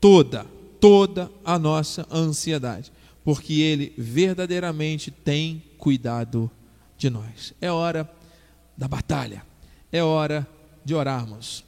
[0.00, 0.46] toda,
[0.80, 2.90] toda a nossa ansiedade.
[3.24, 6.50] Porque Ele verdadeiramente tem cuidado
[6.96, 7.54] de nós.
[7.60, 8.08] É hora
[8.76, 9.42] da batalha,
[9.90, 10.46] é hora
[10.84, 11.64] de orarmos.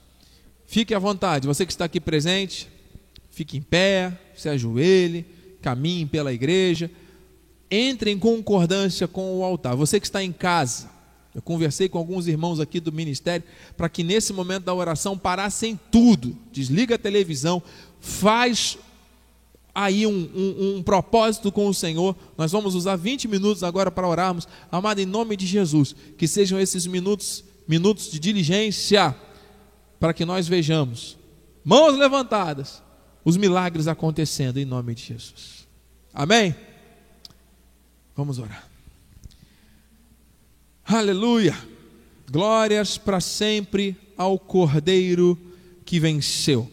[0.66, 2.68] Fique à vontade, você que está aqui presente,
[3.30, 5.24] fique em pé, se ajoelhe,
[5.62, 6.90] caminhe pela igreja,
[7.70, 9.74] entre em concordância com o altar.
[9.76, 10.90] Você que está em casa,
[11.34, 15.78] eu conversei com alguns irmãos aqui do ministério para que nesse momento da oração parassem
[15.90, 17.62] tudo, desliga a televisão,
[18.00, 18.78] faz
[19.76, 22.16] aí um, um, um, propósito com o Senhor.
[22.38, 24.48] Nós vamos usar 20 minutos agora para orarmos.
[24.72, 29.14] Amado, em nome de Jesus, que sejam esses minutos, minutos de diligência,
[30.00, 31.18] para que nós vejamos,
[31.62, 32.82] mãos levantadas,
[33.22, 35.68] os milagres acontecendo em nome de Jesus.
[36.14, 36.56] Amém?
[38.16, 38.66] Vamos orar.
[40.86, 41.54] Aleluia!
[42.30, 45.38] Glórias para sempre ao Cordeiro
[45.84, 46.70] que venceu.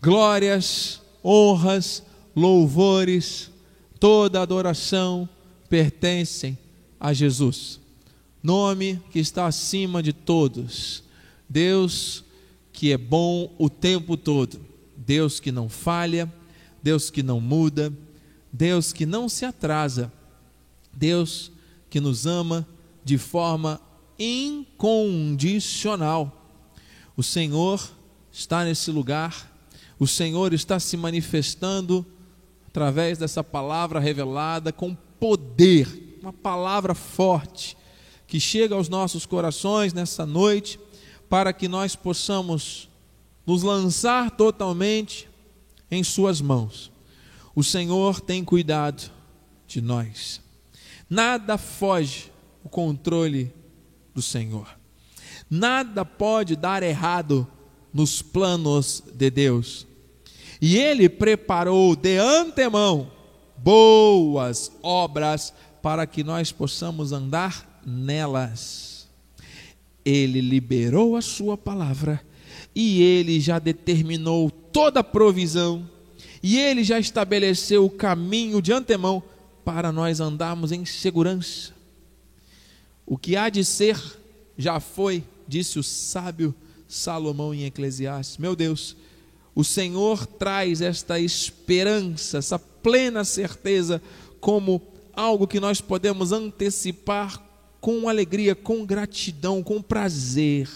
[0.00, 2.02] Glórias, honras,
[2.34, 3.50] louvores,
[4.00, 5.28] toda adoração
[5.68, 6.58] pertencem
[6.98, 7.80] a Jesus.
[8.42, 11.04] Nome que está acima de todos.
[11.48, 12.24] Deus
[12.72, 14.60] que é bom o tempo todo.
[14.96, 16.32] Deus que não falha,
[16.82, 17.92] Deus que não muda,
[18.52, 20.12] Deus que não se atrasa.
[20.92, 21.52] Deus
[21.88, 22.66] que nos ama
[23.04, 23.80] de forma
[24.18, 26.40] incondicional.
[27.16, 27.80] O Senhor
[28.32, 29.52] está nesse lugar,
[29.98, 32.04] o Senhor está se manifestando
[32.74, 37.76] através dessa palavra revelada com poder, uma palavra forte
[38.26, 40.80] que chega aos nossos corações nessa noite,
[41.28, 42.88] para que nós possamos
[43.46, 45.28] nos lançar totalmente
[45.88, 46.90] em Suas mãos.
[47.54, 49.08] O Senhor tem cuidado
[49.68, 50.40] de nós.
[51.08, 52.32] Nada foge
[52.64, 53.54] o controle
[54.12, 54.66] do Senhor.
[55.48, 57.46] Nada pode dar errado
[57.92, 59.86] nos planos de Deus.
[60.60, 63.10] E ele preparou de antemão
[63.56, 69.08] boas obras para que nós possamos andar nelas.
[70.04, 72.22] Ele liberou a sua palavra
[72.74, 75.88] e ele já determinou toda a provisão
[76.42, 79.22] e ele já estabeleceu o caminho de antemão
[79.64, 81.72] para nós andarmos em segurança.
[83.06, 83.98] O que há de ser
[84.56, 86.54] já foi, disse o sábio
[86.86, 88.36] Salomão em Eclesiastes.
[88.36, 88.96] Meu Deus,
[89.54, 94.02] o Senhor traz esta esperança, essa plena certeza,
[94.40, 97.40] como algo que nós podemos antecipar
[97.80, 100.68] com alegria, com gratidão, com prazer.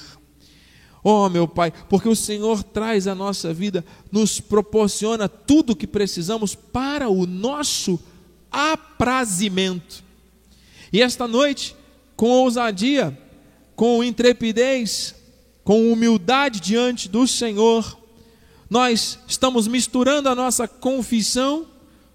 [1.02, 5.86] Oh, meu Pai, porque o Senhor traz a nossa vida, nos proporciona tudo o que
[5.86, 7.98] precisamos para o nosso
[8.50, 10.04] aprazimento.
[10.92, 11.74] E esta noite,
[12.16, 13.16] com ousadia,
[13.74, 15.14] com intrepidez,
[15.64, 17.98] com humildade diante do Senhor,
[18.68, 21.66] nós estamos misturando a nossa confissão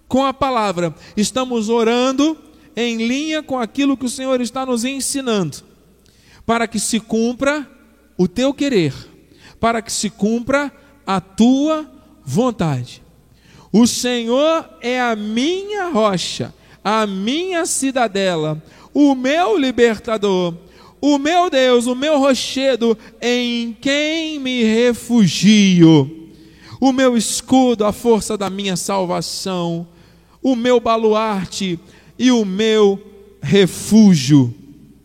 [0.06, 2.38] com a palavra, estamos orando
[2.76, 5.58] em linha com aquilo que o Senhor está nos ensinando,
[6.46, 7.68] para que se cumpra
[8.16, 8.94] o teu querer,
[9.58, 10.72] para que se cumpra
[11.06, 11.90] a tua
[12.24, 13.02] vontade.
[13.72, 18.62] O Senhor é a minha rocha, a minha cidadela,
[18.92, 20.54] o meu libertador,
[21.00, 26.23] o meu Deus, o meu rochedo, em quem me refugio
[26.86, 29.88] o meu escudo, a força da minha salvação,
[30.42, 31.80] o meu baluarte
[32.18, 33.02] e o meu
[33.40, 34.54] refúgio.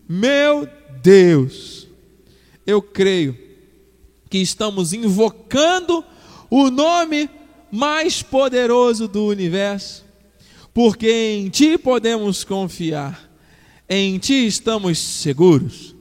[0.05, 0.67] Meu
[1.01, 1.87] Deus,
[2.67, 3.37] eu creio
[4.29, 6.03] que estamos invocando
[6.49, 7.29] o nome
[7.71, 10.03] mais poderoso do universo,
[10.73, 13.31] porque em Ti podemos confiar,
[13.87, 15.95] em Ti estamos seguros,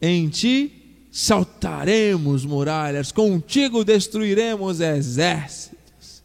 [0.00, 0.75] em Ti
[1.16, 6.22] saltaremos muralhas, contigo destruiremos exércitos.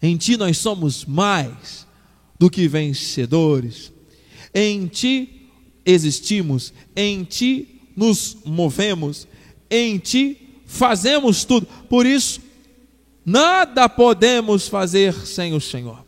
[0.00, 1.84] Em ti nós somos mais
[2.38, 3.92] do que vencedores.
[4.54, 5.50] Em ti
[5.84, 9.26] existimos, em ti nos movemos,
[9.68, 11.66] em ti fazemos tudo.
[11.66, 12.40] Por isso,
[13.26, 16.06] nada podemos fazer sem o Senhor.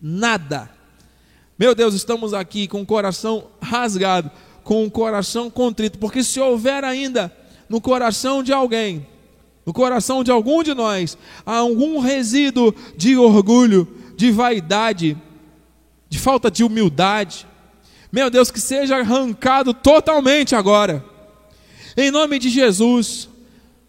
[0.00, 0.70] Nada.
[1.58, 4.30] Meu Deus, estamos aqui com o coração rasgado
[4.62, 7.34] com o coração contrito, porque se houver ainda
[7.68, 9.06] no coração de alguém,
[9.64, 13.86] no coração de algum de nós, algum resíduo de orgulho,
[14.16, 15.16] de vaidade,
[16.08, 17.46] de falta de humildade,
[18.12, 21.04] meu Deus, que seja arrancado totalmente agora,
[21.96, 23.28] em nome de Jesus.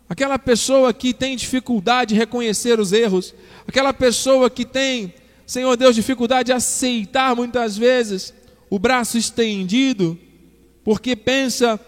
[0.07, 3.33] Aquela pessoa que tem dificuldade de reconhecer os erros,
[3.67, 5.13] aquela pessoa que tem,
[5.45, 8.33] Senhor Deus, dificuldade de aceitar muitas vezes
[8.69, 10.19] o braço estendido,
[10.83, 11.79] porque pensa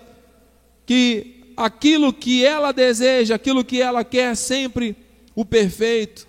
[0.86, 4.96] que aquilo que ela deseja, aquilo que ela quer, é sempre
[5.36, 6.28] o perfeito.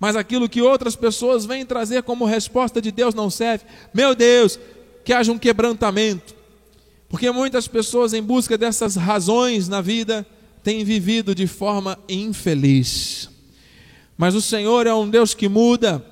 [0.00, 3.66] mas aquilo que outras pessoas vêm trazer como resposta de Deus não serve.
[3.92, 4.58] Meu Deus,
[5.04, 6.34] que haja um quebrantamento,
[7.06, 10.26] porque muitas pessoas, em busca dessas razões na vida,
[10.62, 13.28] têm vivido de forma infeliz.
[14.16, 16.02] Mas o Senhor é um Deus que muda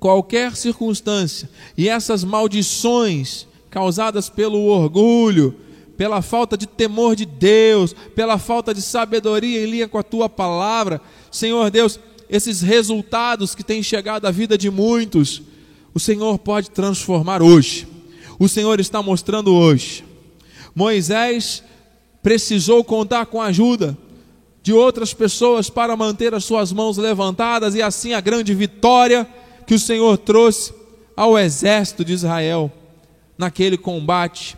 [0.00, 5.56] qualquer circunstância, e essas maldições causadas pelo orgulho,
[5.96, 10.28] pela falta de temor de Deus, pela falta de sabedoria em linha com a tua
[10.28, 11.00] palavra,
[11.30, 11.98] Senhor Deus,
[12.28, 15.40] esses resultados que têm chegado à vida de muitos,
[15.94, 17.88] o Senhor pode transformar hoje.
[18.38, 20.04] O Senhor está mostrando hoje.
[20.74, 21.64] Moisés
[22.22, 23.96] precisou contar com a ajuda
[24.62, 29.26] de outras pessoas para manter as suas mãos levantadas e assim a grande vitória
[29.66, 30.74] que o Senhor trouxe
[31.16, 32.70] ao exército de Israel
[33.36, 34.56] naquele combate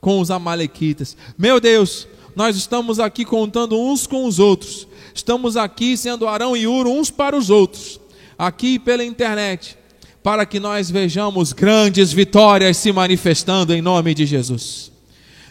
[0.00, 1.16] com os amalequitas.
[1.38, 4.86] Meu Deus, nós estamos aqui contando uns com os outros.
[5.14, 8.00] Estamos aqui sendo Arão e Uro uns para os outros,
[8.38, 9.76] aqui pela internet,
[10.22, 14.90] para que nós vejamos grandes vitórias se manifestando em nome de Jesus.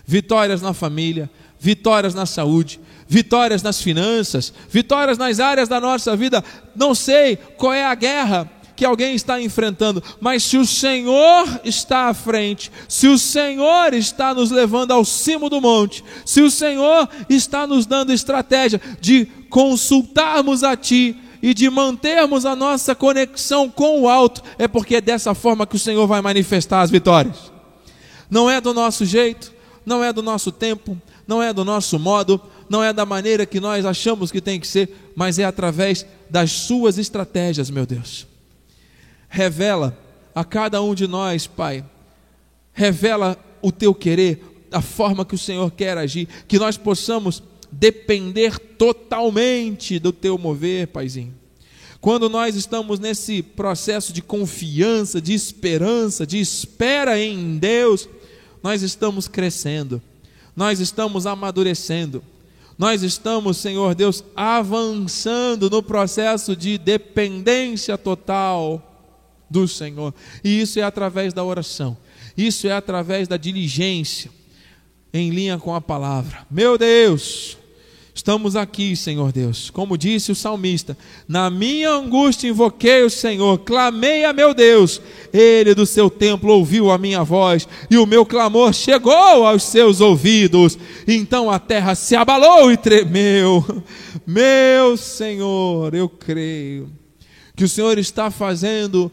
[0.06, 1.30] Vitórias na família,
[1.60, 6.44] vitórias na saúde, vitórias nas finanças, vitórias nas áreas da nossa vida.
[6.76, 8.50] Não sei qual é a guerra
[8.82, 14.34] que alguém está enfrentando, mas se o Senhor está à frente, se o Senhor está
[14.34, 20.64] nos levando ao cimo do monte, se o Senhor está nos dando estratégia de consultarmos
[20.64, 25.36] a Ti e de mantermos a nossa conexão com o alto, é porque é dessa
[25.36, 27.52] forma que o Senhor vai manifestar as vitórias.
[28.32, 29.54] Não é do nosso jeito,
[29.86, 33.60] não é do nosso tempo, não é do nosso modo, não é da maneira que
[33.60, 38.31] nós achamos que tem que ser, mas é através das suas estratégias, meu Deus
[39.32, 39.98] revela
[40.36, 41.84] a cada um de nós, Pai,
[42.74, 48.60] revela o teu querer, a forma que o Senhor quer agir, que nós possamos depender
[48.60, 51.34] totalmente do teu mover, Paizinho.
[52.02, 58.10] Quando nós estamos nesse processo de confiança, de esperança, de espera em Deus,
[58.62, 60.02] nós estamos crescendo,
[60.54, 62.22] nós estamos amadurecendo,
[62.78, 68.91] nós estamos, Senhor Deus, avançando no processo de dependência total
[69.52, 70.14] do Senhor.
[70.44, 71.98] E isso é através da oração.
[72.38, 74.32] Isso é através da diligência
[75.14, 76.48] em linha com a palavra.
[76.50, 77.58] Meu Deus,
[78.16, 79.70] estamos aqui, Senhor Deus.
[79.70, 80.98] Como disse o salmista:
[81.28, 85.02] Na minha angústia invoquei o Senhor, clamei a meu Deus.
[85.34, 90.00] Ele do seu templo ouviu a minha voz e o meu clamor chegou aos seus
[90.00, 90.78] ouvidos.
[91.06, 93.84] Então a terra se abalou e tremeu.
[94.26, 96.90] Meu Senhor, eu creio
[97.56, 99.12] que o Senhor está fazendo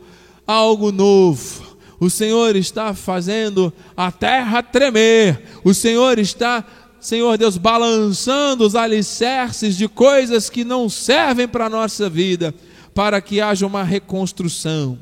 [0.49, 1.77] algo novo.
[2.01, 5.43] O Senhor está fazendo a terra tremer.
[5.63, 6.65] O Senhor está,
[6.99, 12.55] Senhor Deus, balançando os alicerces de coisas que não servem para a nossa vida,
[12.95, 14.99] para que haja uma reconstrução,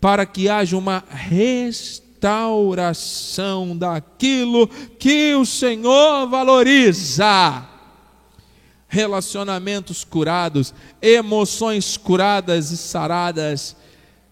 [0.00, 4.66] para que haja uma restauração daquilo
[4.98, 7.68] que o Senhor valoriza
[8.88, 10.72] relacionamentos curados,
[11.02, 13.76] emoções curadas e saradas,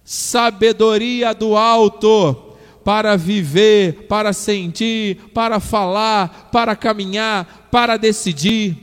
[0.07, 2.55] sabedoria do alto
[2.85, 8.77] para viver, para sentir, para falar, para caminhar, para decidir.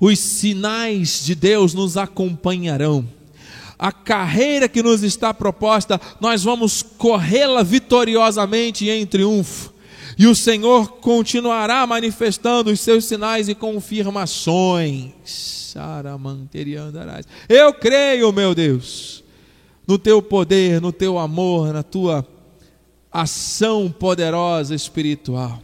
[0.00, 3.08] Os sinais de Deus nos acompanharão.
[3.78, 9.72] A carreira que nos está proposta, nós vamos corrê-la vitoriosamente e em triunfo.
[10.18, 15.12] E o Senhor continuará manifestando os seus sinais e confirmações.
[17.48, 19.20] Eu creio, meu Deus
[19.90, 22.24] no teu poder, no teu amor, na tua
[23.10, 25.60] ação poderosa espiritual.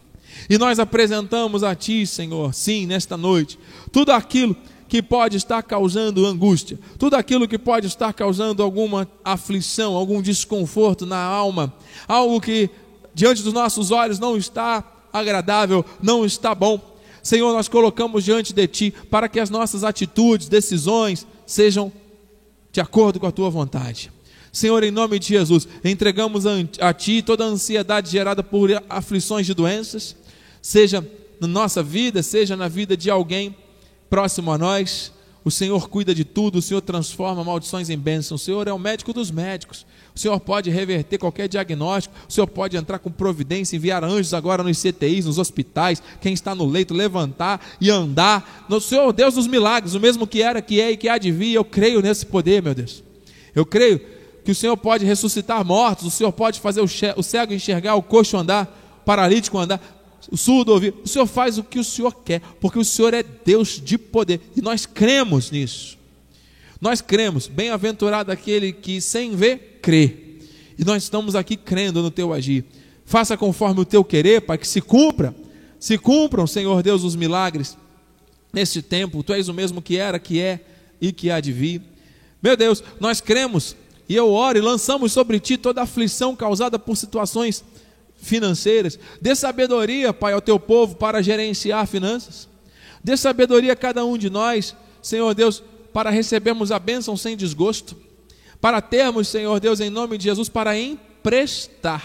[0.51, 3.57] E nós apresentamos a Ti, Senhor, sim, nesta noite,
[3.93, 4.57] tudo aquilo
[4.89, 11.07] que pode estar causando angústia, tudo aquilo que pode estar causando alguma aflição, algum desconforto
[11.07, 11.72] na alma,
[12.09, 12.68] algo que
[13.14, 16.81] diante dos nossos olhos não está agradável, não está bom.
[17.22, 21.93] Senhor, nós colocamos diante de Ti para que as nossas atitudes, decisões sejam
[22.72, 24.16] de acordo com a Tua vontade.
[24.57, 26.45] Senhor, em nome de Jesus, entregamos
[26.81, 30.17] a Ti toda a ansiedade gerada por aflições de doenças,
[30.63, 31.07] seja
[31.39, 33.55] na nossa vida, seja na vida de alguém
[34.09, 35.13] próximo a nós.
[35.45, 38.41] O Senhor cuida de tudo, o Senhor transforma maldições em bênçãos.
[38.41, 39.85] O Senhor é o médico dos médicos.
[40.15, 42.15] O Senhor pode reverter qualquer diagnóstico.
[42.27, 46.03] O Senhor pode entrar com providência, enviar anjos agora nos CTIs, nos hospitais.
[46.19, 48.65] Quem está no leito, levantar e andar.
[48.71, 51.31] O Senhor, Deus dos milagres, o mesmo que era, que é e que há de
[51.31, 51.53] vir.
[51.53, 53.05] Eu creio nesse poder, meu Deus.
[53.55, 54.16] Eu creio
[54.47, 58.36] que o Senhor pode ressuscitar mortos, o Senhor pode fazer o cego enxergar, o coxo
[58.36, 59.80] andar, o paralítico andar,
[60.30, 60.94] o surdo ouvir.
[61.05, 64.40] O Senhor faz o que o Senhor quer, porque o Senhor é Deus de poder
[64.57, 65.99] e nós cremos nisso.
[66.80, 70.16] Nós cremos, bem-aventurado aquele que sem ver, crê.
[70.78, 72.64] E nós estamos aqui crendo no teu agir.
[73.05, 75.34] Faça conforme o teu querer, para que se cumpra.
[75.80, 77.76] Se cumpram, Senhor Deus, os milagres
[78.53, 79.24] neste tempo.
[79.24, 80.61] Tu és o mesmo que era, que é
[81.01, 81.82] e que há de vir.
[82.40, 83.74] Meu Deus, nós cremos
[84.09, 87.65] e eu oro e lançamos sobre ti toda aflição causada por situações
[88.17, 88.99] financeiras.
[89.21, 92.49] Dê sabedoria, Pai, ao teu povo para gerenciar finanças.
[93.03, 97.97] Dê sabedoria a cada um de nós, Senhor Deus, para recebermos a bênção sem desgosto.
[98.61, 102.03] Para termos, Senhor Deus, em nome de Jesus, para emprestar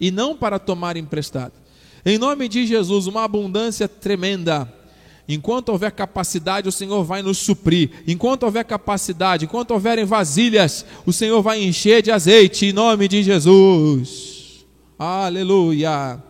[0.00, 1.52] e não para tomar emprestado.
[2.04, 4.72] Em nome de Jesus, uma abundância tremenda
[5.32, 8.02] Enquanto houver capacidade, o Senhor vai nos suprir.
[8.04, 13.22] Enquanto houver capacidade, enquanto houverem vasilhas, o Senhor vai encher de azeite em nome de
[13.22, 14.66] Jesus.
[14.98, 16.20] Aleluia.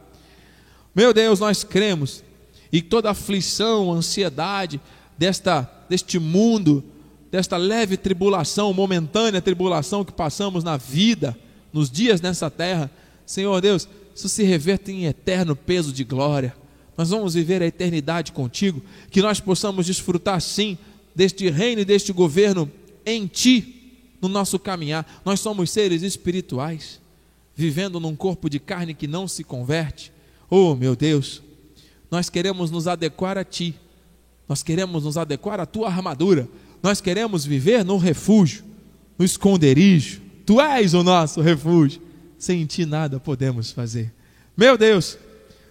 [0.94, 2.22] Meu Deus, nós cremos
[2.70, 4.78] e toda aflição, ansiedade
[5.16, 6.84] desta deste mundo,
[7.32, 11.36] desta leve tribulação, momentânea tribulação que passamos na vida,
[11.72, 12.90] nos dias nessa terra,
[13.24, 16.54] Senhor Deus, isso se reverte em eterno peso de glória
[17.00, 20.76] nós vamos viver a eternidade contigo, que nós possamos desfrutar sim
[21.14, 22.70] deste reino e deste governo
[23.06, 25.22] em ti, no nosso caminhar.
[25.24, 27.00] Nós somos seres espirituais,
[27.56, 30.12] vivendo num corpo de carne que não se converte.
[30.50, 31.42] Oh, meu Deus,
[32.10, 33.74] nós queremos nos adequar a ti,
[34.46, 36.46] nós queremos nos adequar à tua armadura,
[36.82, 38.62] nós queremos viver no refúgio,
[39.18, 40.20] no esconderijo.
[40.44, 42.02] Tu és o nosso refúgio,
[42.38, 44.12] sem ti nada podemos fazer.
[44.54, 45.16] Meu Deus,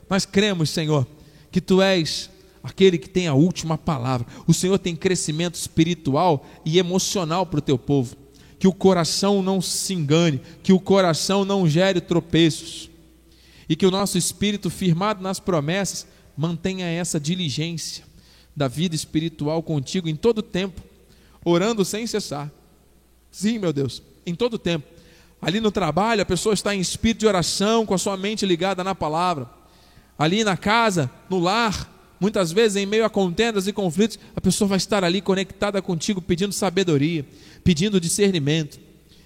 [0.10, 1.06] nós cremos, Senhor
[1.52, 2.30] que tu és
[2.64, 4.28] aquele que tem a última palavra.
[4.48, 8.16] O Senhor tem crescimento espiritual e emocional para o teu povo.
[8.58, 12.90] Que o coração não se engane, que o coração não gere tropeços.
[13.68, 18.04] E que o nosso espírito, firmado nas promessas, mantenha essa diligência
[18.56, 20.82] da vida espiritual contigo em todo tempo,
[21.46, 22.52] orando sem cessar.
[23.32, 24.88] Sim, meu Deus, em todo tempo.
[25.42, 28.84] Ali no trabalho, a pessoa está em espírito de oração, com a sua mente ligada
[28.84, 29.59] na palavra
[30.20, 31.90] ali na casa, no lar,
[32.20, 36.22] muitas vezes em meio a contendas e conflitos, a pessoa vai estar ali conectada contigo,
[36.22, 37.26] pedindo sabedoria,
[37.64, 38.78] pedindo discernimento.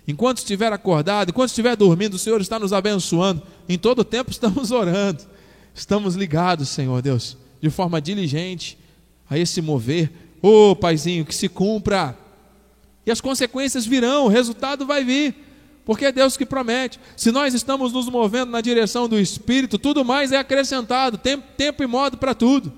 [0.08, 3.42] Enquanto estiver acordado, enquanto estiver dormindo, o Senhor está nos abençoando.
[3.68, 5.24] Em todo tempo estamos orando,
[5.74, 8.78] estamos ligados, Senhor Deus, de forma diligente
[9.28, 10.12] a esse mover.
[10.44, 12.16] Ô oh, Paizinho, que se cumpra.
[13.04, 15.36] E as consequências virão, o resultado vai vir
[15.86, 17.00] porque é Deus que promete.
[17.16, 21.84] Se nós estamos nos movendo na direção do Espírito, tudo mais é acrescentado, tempo, tempo
[21.84, 22.72] e modo para tudo.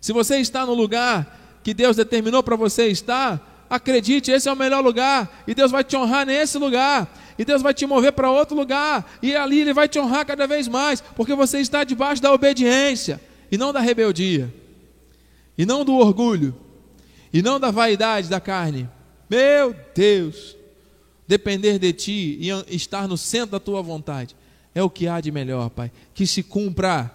[0.00, 4.56] Se você está no lugar que Deus determinou para você estar, acredite, esse é o
[4.56, 7.08] melhor lugar, e Deus vai te honrar nesse lugar,
[7.38, 10.46] e Deus vai te mover para outro lugar, e ali Ele vai te honrar cada
[10.46, 13.20] vez mais, porque você está debaixo da obediência,
[13.50, 14.52] e não da rebeldia,
[15.58, 16.54] e não do orgulho,
[17.32, 18.88] e não da vaidade da carne.
[19.28, 20.55] Meu Deus!
[21.26, 24.36] Depender de Ti e estar no centro da Tua vontade,
[24.74, 25.90] é o que há de melhor, Pai.
[26.14, 27.10] Que se cumpra,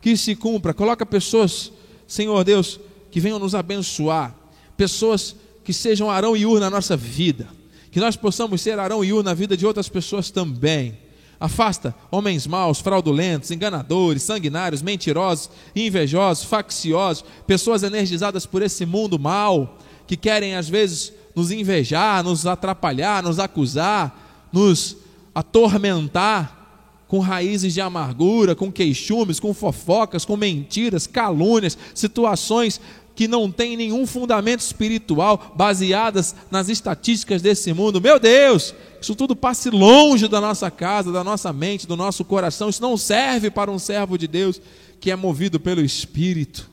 [0.00, 0.74] que se cumpra.
[0.74, 1.72] Coloca pessoas,
[2.06, 2.78] Senhor Deus,
[3.10, 4.36] que venham nos abençoar,
[4.76, 7.48] pessoas que sejam Arão e Ur na nossa vida,
[7.90, 10.98] que nós possamos ser Arão e Ur na vida de outras pessoas também.
[11.40, 19.78] Afasta homens maus, fraudulentos, enganadores, sanguinários, mentirosos, invejosos, facciosos, pessoas energizadas por esse mundo mal,
[20.06, 24.96] que querem às vezes nos invejar, nos atrapalhar, nos acusar, nos
[25.34, 32.80] atormentar com raízes de amargura, com queixumes, com fofocas, com mentiras, calúnias, situações
[33.14, 38.00] que não têm nenhum fundamento espiritual, baseadas nas estatísticas desse mundo.
[38.00, 42.70] Meu Deus, isso tudo passe longe da nossa casa, da nossa mente, do nosso coração.
[42.70, 44.60] Isso não serve para um servo de Deus
[44.98, 46.68] que é movido pelo Espírito.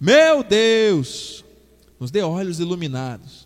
[0.00, 1.44] Meu Deus,
[2.00, 3.45] nos dê olhos iluminados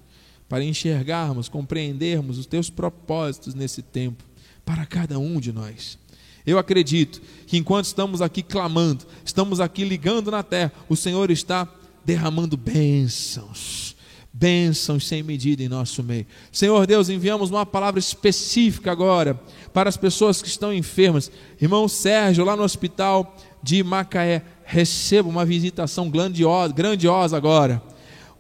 [0.51, 4.25] para enxergarmos, compreendermos os teus propósitos nesse tempo
[4.65, 5.97] para cada um de nós.
[6.45, 11.69] Eu acredito que enquanto estamos aqui clamando, estamos aqui ligando na terra, o Senhor está
[12.05, 13.95] derramando bênçãos,
[14.33, 16.27] bênçãos sem medida em nosso meio.
[16.51, 19.41] Senhor Deus, enviamos uma palavra específica agora
[19.73, 21.31] para as pessoas que estão enfermas.
[21.63, 27.81] Irmão Sérgio, lá no hospital de Macaé, receba uma visitação grandiosa, grandiosa agora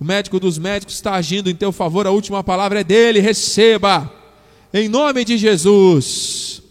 [0.00, 4.10] o médico dos médicos está agindo em teu favor, a última palavra é dele, receba,
[4.72, 6.62] em nome de Jesus.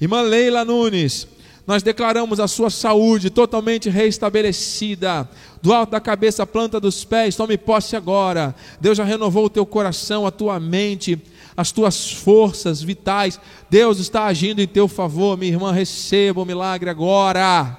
[0.00, 1.28] Irmã Leila Nunes,
[1.64, 5.28] nós declaramos a sua saúde totalmente restabelecida,
[5.62, 8.52] do alto da cabeça planta dos pés, tome posse agora.
[8.80, 11.16] Deus já renovou o teu coração, a tua mente,
[11.56, 13.38] as tuas forças vitais.
[13.70, 17.78] Deus está agindo em teu favor, minha irmã, receba o milagre agora.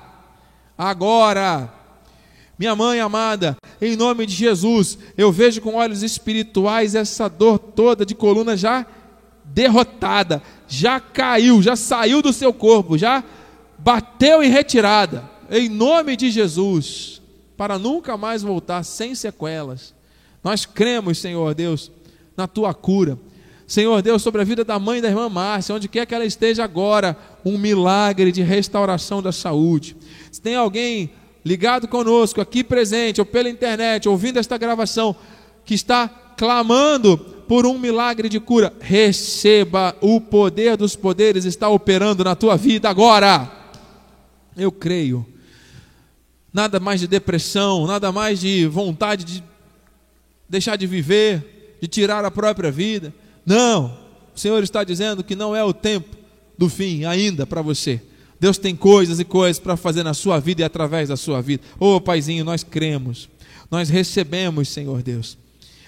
[0.77, 1.82] Agora.
[2.57, 4.97] Minha mãe amada, em nome de Jesus.
[5.17, 8.85] Eu vejo com olhos espirituais essa dor toda de coluna já
[9.45, 13.23] derrotada, já caiu, já saiu do seu corpo, já
[13.77, 17.21] bateu em retirada, em nome de Jesus,
[17.57, 19.93] para nunca mais voltar sem sequelas.
[20.43, 21.91] Nós cremos, Senhor Deus,
[22.35, 23.17] na tua cura.
[23.65, 26.63] Senhor Deus, sobre a vida da mãe da irmã Márcia, onde quer que ela esteja
[26.63, 29.95] agora, um milagre de restauração da saúde.
[30.31, 31.11] Se tem alguém
[31.45, 35.15] ligado conosco, aqui presente, ou pela internet, ouvindo esta gravação,
[35.65, 37.17] que está clamando
[37.47, 42.89] por um milagre de cura, receba o poder dos poderes, está operando na tua vida
[42.89, 43.51] agora.
[44.55, 45.25] Eu creio.
[46.51, 49.43] Nada mais de depressão, nada mais de vontade de
[50.47, 53.13] deixar de viver, de tirar a própria vida.
[53.45, 53.97] Não,
[54.35, 56.15] o Senhor está dizendo que não é o tempo
[56.57, 58.01] do fim ainda para você.
[58.43, 61.63] Deus tem coisas e coisas para fazer na sua vida e através da sua vida.
[61.79, 63.29] Ô oh, Paizinho, nós cremos,
[63.71, 65.37] nós recebemos, Senhor Deus.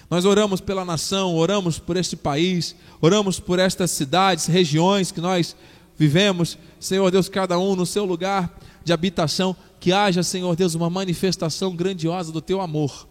[0.09, 5.53] Nós oramos pela nação, oramos por este país, oramos por estas cidades, regiões que nós
[5.97, 6.57] vivemos.
[6.79, 11.75] Senhor Deus, cada um no seu lugar de habitação, que haja, Senhor Deus, uma manifestação
[11.75, 13.05] grandiosa do teu amor,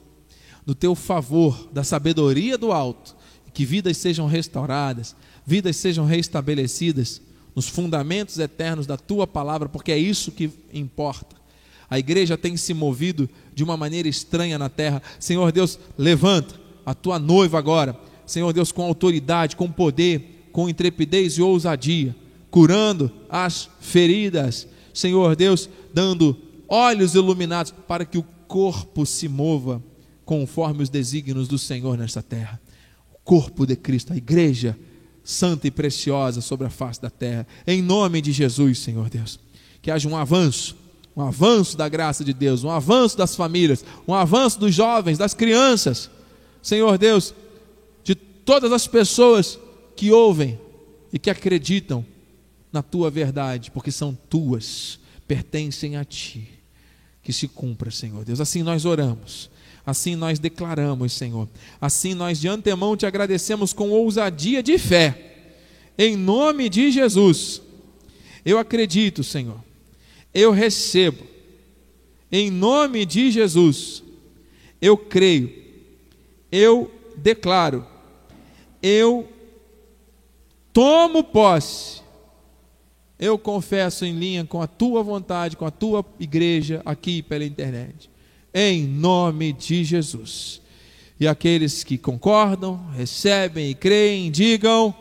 [0.64, 3.14] do teu favor, da sabedoria do alto
[3.52, 5.14] que vidas sejam restauradas,
[5.46, 7.20] vidas sejam restabelecidas
[7.54, 11.36] nos fundamentos eternos da tua palavra, porque é isso que importa.
[11.88, 15.02] A igreja tem se movido de uma maneira estranha na terra.
[15.20, 17.96] Senhor Deus, levanta a tua noiva agora.
[18.26, 22.16] Senhor Deus, com autoridade, com poder, com intrepidez e ousadia,
[22.50, 24.66] curando as feridas.
[24.92, 26.36] Senhor Deus, dando
[26.68, 29.82] olhos iluminados para que o corpo se mova
[30.24, 32.60] conforme os desígnios do Senhor nesta terra
[33.24, 34.78] corpo de Cristo, a igreja
[35.24, 37.46] santa e preciosa sobre a face da terra.
[37.66, 39.40] Em nome de Jesus, Senhor Deus.
[39.80, 40.76] Que haja um avanço,
[41.16, 45.32] um avanço da graça de Deus, um avanço das famílias, um avanço dos jovens, das
[45.32, 46.10] crianças.
[46.62, 47.34] Senhor Deus,
[48.04, 49.58] de todas as pessoas
[49.96, 50.60] que ouvem
[51.12, 52.04] e que acreditam
[52.70, 56.50] na tua verdade, porque são tuas, pertencem a ti.
[57.22, 58.40] Que se cumpra, Senhor Deus.
[58.40, 59.48] Assim nós oramos
[59.86, 61.48] Assim nós declaramos, Senhor.
[61.80, 65.34] Assim nós de antemão te agradecemos com ousadia de fé.
[65.98, 67.60] Em nome de Jesus.
[68.44, 69.62] Eu acredito, Senhor.
[70.32, 71.24] Eu recebo.
[72.32, 74.02] Em nome de Jesus.
[74.80, 75.52] Eu creio.
[76.50, 77.86] Eu declaro.
[78.82, 79.28] Eu
[80.72, 82.02] tomo posse.
[83.18, 88.13] Eu confesso em linha com a tua vontade, com a tua igreja aqui pela internet
[88.54, 90.62] em nome de Jesus.
[91.18, 94.94] E aqueles que concordam, recebem e creem, digam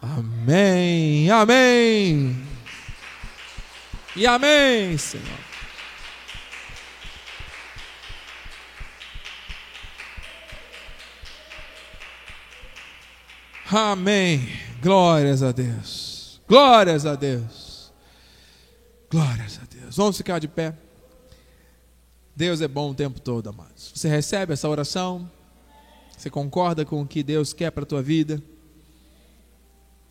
[0.00, 2.36] amém, amém.
[4.14, 5.26] E amém, Senhor.
[13.70, 14.48] Amém.
[14.80, 16.40] Glórias a Deus.
[16.48, 17.92] Glórias a Deus.
[19.10, 19.96] Glórias a Deus.
[19.96, 20.74] Vamos ficar de pé.
[22.38, 23.90] Deus é bom o tempo todo, amados.
[23.92, 25.28] Você recebe essa oração?
[26.16, 28.40] Você concorda com o que Deus quer para a tua vida?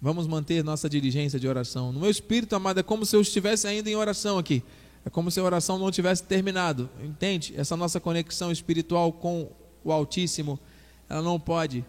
[0.01, 1.93] Vamos manter nossa diligência de oração.
[1.93, 4.61] No meu espírito, amado, é como se eu estivesse ainda em oração aqui.
[5.05, 6.89] É como se a oração não tivesse terminado.
[7.01, 7.53] Entende?
[7.55, 9.49] Essa nossa conexão espiritual com
[9.81, 10.59] o Altíssimo,
[11.07, 11.85] ela não pode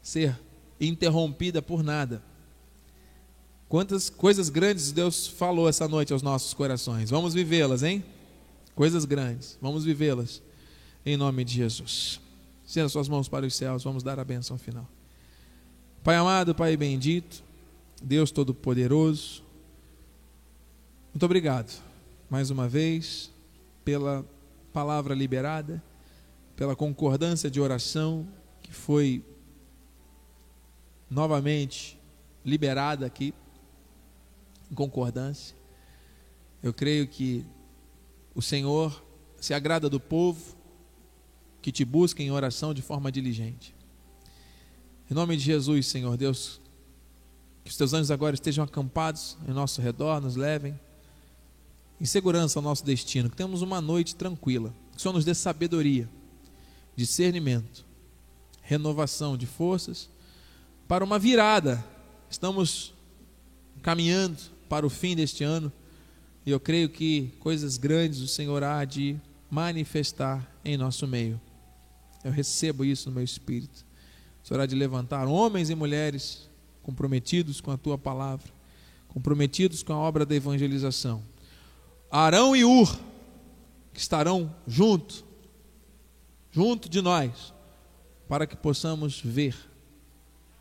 [0.00, 0.38] ser
[0.80, 2.22] interrompida por nada.
[3.68, 7.10] Quantas coisas grandes Deus falou essa noite aos nossos corações.
[7.10, 8.04] Vamos vivê-las, hein?
[8.74, 9.58] Coisas grandes.
[9.60, 10.42] Vamos vivê-las
[11.04, 12.20] em nome de Jesus.
[12.66, 14.88] Sendo suas mãos para os céus, vamos dar a benção final.
[16.02, 17.42] Pai amado, Pai bendito,
[18.02, 19.42] Deus Todo-Poderoso,
[21.12, 21.82] muito obrigado
[22.30, 23.30] mais uma vez
[23.84, 24.24] pela
[24.72, 25.82] palavra liberada,
[26.56, 28.26] pela concordância de oração
[28.62, 29.22] que foi
[31.10, 32.00] novamente
[32.42, 33.34] liberada aqui,
[34.70, 35.54] em concordância.
[36.62, 37.44] Eu creio que
[38.34, 39.02] o Senhor
[39.40, 40.56] se agrada do povo
[41.60, 43.74] que te busca em oração de forma diligente.
[45.10, 46.60] Em nome de Jesus, Senhor Deus,
[47.64, 50.78] que os teus anjos agora estejam acampados em nosso redor, nos levem
[52.00, 55.34] em segurança ao nosso destino, que temos uma noite tranquila, que o Senhor nos dê
[55.34, 56.08] sabedoria,
[56.96, 57.84] discernimento,
[58.62, 60.10] renovação de forças
[60.88, 61.84] para uma virada.
[62.28, 62.92] Estamos
[63.82, 65.72] caminhando para o fim deste ano
[66.44, 69.16] e eu creio que coisas grandes o Senhor há de
[69.50, 71.40] manifestar em nosso meio.
[72.24, 73.84] Eu recebo isso no meu espírito.
[74.42, 76.48] O Senhor há de levantar homens e mulheres
[76.82, 78.52] comprometidos com a tua palavra,
[79.08, 81.22] comprometidos com a obra da evangelização.
[82.10, 82.98] Arão e Ur,
[83.92, 85.24] que estarão juntos
[86.50, 87.54] junto de nós,
[88.28, 89.56] para que possamos ver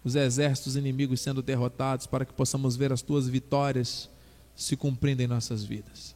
[0.04, 4.10] os exércitos inimigos sendo derrotados, para que possamos ver as tuas vitórias
[4.56, 6.16] se cumprindo em nossas vidas.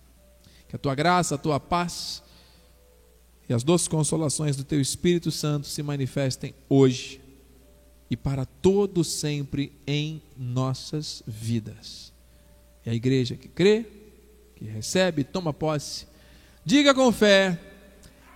[0.67, 2.23] Que a tua graça, a tua paz
[3.47, 7.21] e as doces consolações do teu Espírito Santo se manifestem hoje
[8.09, 12.13] e para todo sempre em nossas vidas.
[12.85, 13.85] E a igreja que crê,
[14.55, 16.07] que recebe, toma posse,
[16.63, 17.59] diga com fé: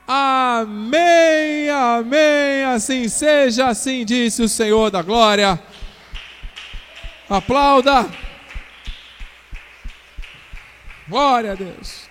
[0.08, 5.62] Amém, amém, assim seja, assim disse o Senhor da glória.
[7.30, 8.10] Aplauda.
[11.10, 12.08] Glória a Deus.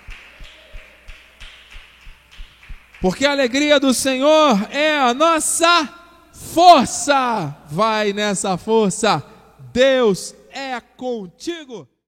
[3.01, 5.89] Porque a alegria do Senhor é a nossa
[6.33, 7.57] força.
[7.71, 9.25] Vai nessa força.
[9.73, 11.89] Deus é contigo.